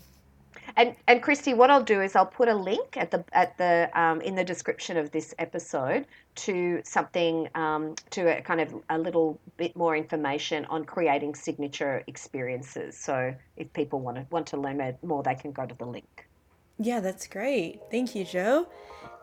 And 0.76 0.96
and 1.08 1.22
Christy, 1.22 1.54
what 1.54 1.70
I'll 1.70 1.84
do 1.84 2.02
is 2.02 2.16
I'll 2.16 2.26
put 2.26 2.48
a 2.48 2.56
link 2.56 2.98
at 2.98 3.12
the 3.12 3.24
at 3.34 3.58
the 3.58 3.90
um, 3.94 4.22
in 4.22 4.36
the 4.36 4.44
description 4.44 4.98
of 4.98 5.12
this 5.12 5.34
episode 5.40 6.06
to 6.36 6.82
something 6.84 7.50
um, 7.56 7.96
to 8.12 8.38
a 8.38 8.42
kind 8.42 8.62
of 8.62 8.74
a 8.90 8.98
little 8.98 9.40
bit 9.58 9.76
more 9.76 9.96
information 9.96 10.66
on 10.66 10.86
creating 10.86 11.36
signature 11.36 12.04
experiences. 12.08 12.98
So 12.98 13.34
if 13.58 13.72
people 13.74 14.00
want 14.00 14.18
to 14.18 14.26
want 14.32 14.48
to 14.48 14.58
learn 14.58 14.98
more, 15.04 15.24
they 15.24 15.36
can 15.36 15.52
go 15.52 15.66
to 15.66 15.76
the 15.76 15.86
link. 15.86 16.29
Yeah, 16.80 17.02
that's 17.02 17.28
great. 17.28 17.82
Thank 17.92 18.15
you, 18.15 18.24
Joe. 18.24 18.68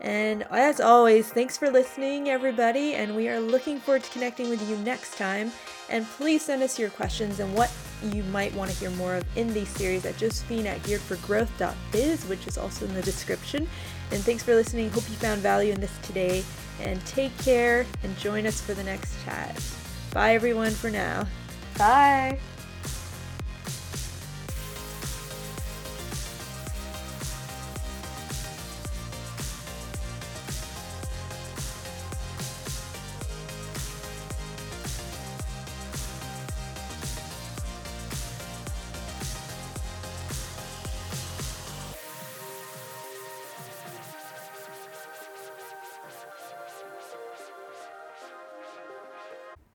And 0.00 0.42
as 0.50 0.78
always, 0.78 1.30
thanks 1.30 1.56
for 1.56 1.70
listening, 1.70 2.28
everybody. 2.28 2.94
And 2.94 3.16
we 3.16 3.28
are 3.28 3.40
looking 3.40 3.80
forward 3.80 4.04
to 4.04 4.10
connecting 4.10 4.50
with 4.50 4.68
you 4.68 4.76
next 4.78 5.16
time. 5.16 5.50
And 5.88 6.04
please 6.04 6.42
send 6.42 6.62
us 6.62 6.78
your 6.78 6.90
questions 6.90 7.40
and 7.40 7.54
what 7.54 7.72
you 8.02 8.22
might 8.24 8.52
want 8.54 8.70
to 8.70 8.76
hear 8.76 8.90
more 8.90 9.14
of 9.14 9.24
in 9.38 9.52
these 9.54 9.70
series 9.70 10.04
at 10.04 10.18
Josephine 10.18 10.66
at 10.66 10.82
gearedforgrowth.biz, 10.82 12.26
which 12.26 12.46
is 12.46 12.58
also 12.58 12.84
in 12.84 12.94
the 12.94 13.02
description. 13.02 13.66
And 14.10 14.22
thanks 14.22 14.42
for 14.42 14.54
listening. 14.54 14.90
Hope 14.90 15.08
you 15.08 15.16
found 15.16 15.40
value 15.40 15.72
in 15.72 15.80
this 15.80 15.96
today. 16.02 16.44
And 16.82 17.04
take 17.06 17.36
care 17.38 17.86
and 18.02 18.16
join 18.18 18.46
us 18.46 18.60
for 18.60 18.74
the 18.74 18.84
next 18.84 19.16
chat. 19.24 19.58
Bye, 20.12 20.34
everyone, 20.34 20.72
for 20.72 20.90
now. 20.90 21.26
Bye. 21.78 22.38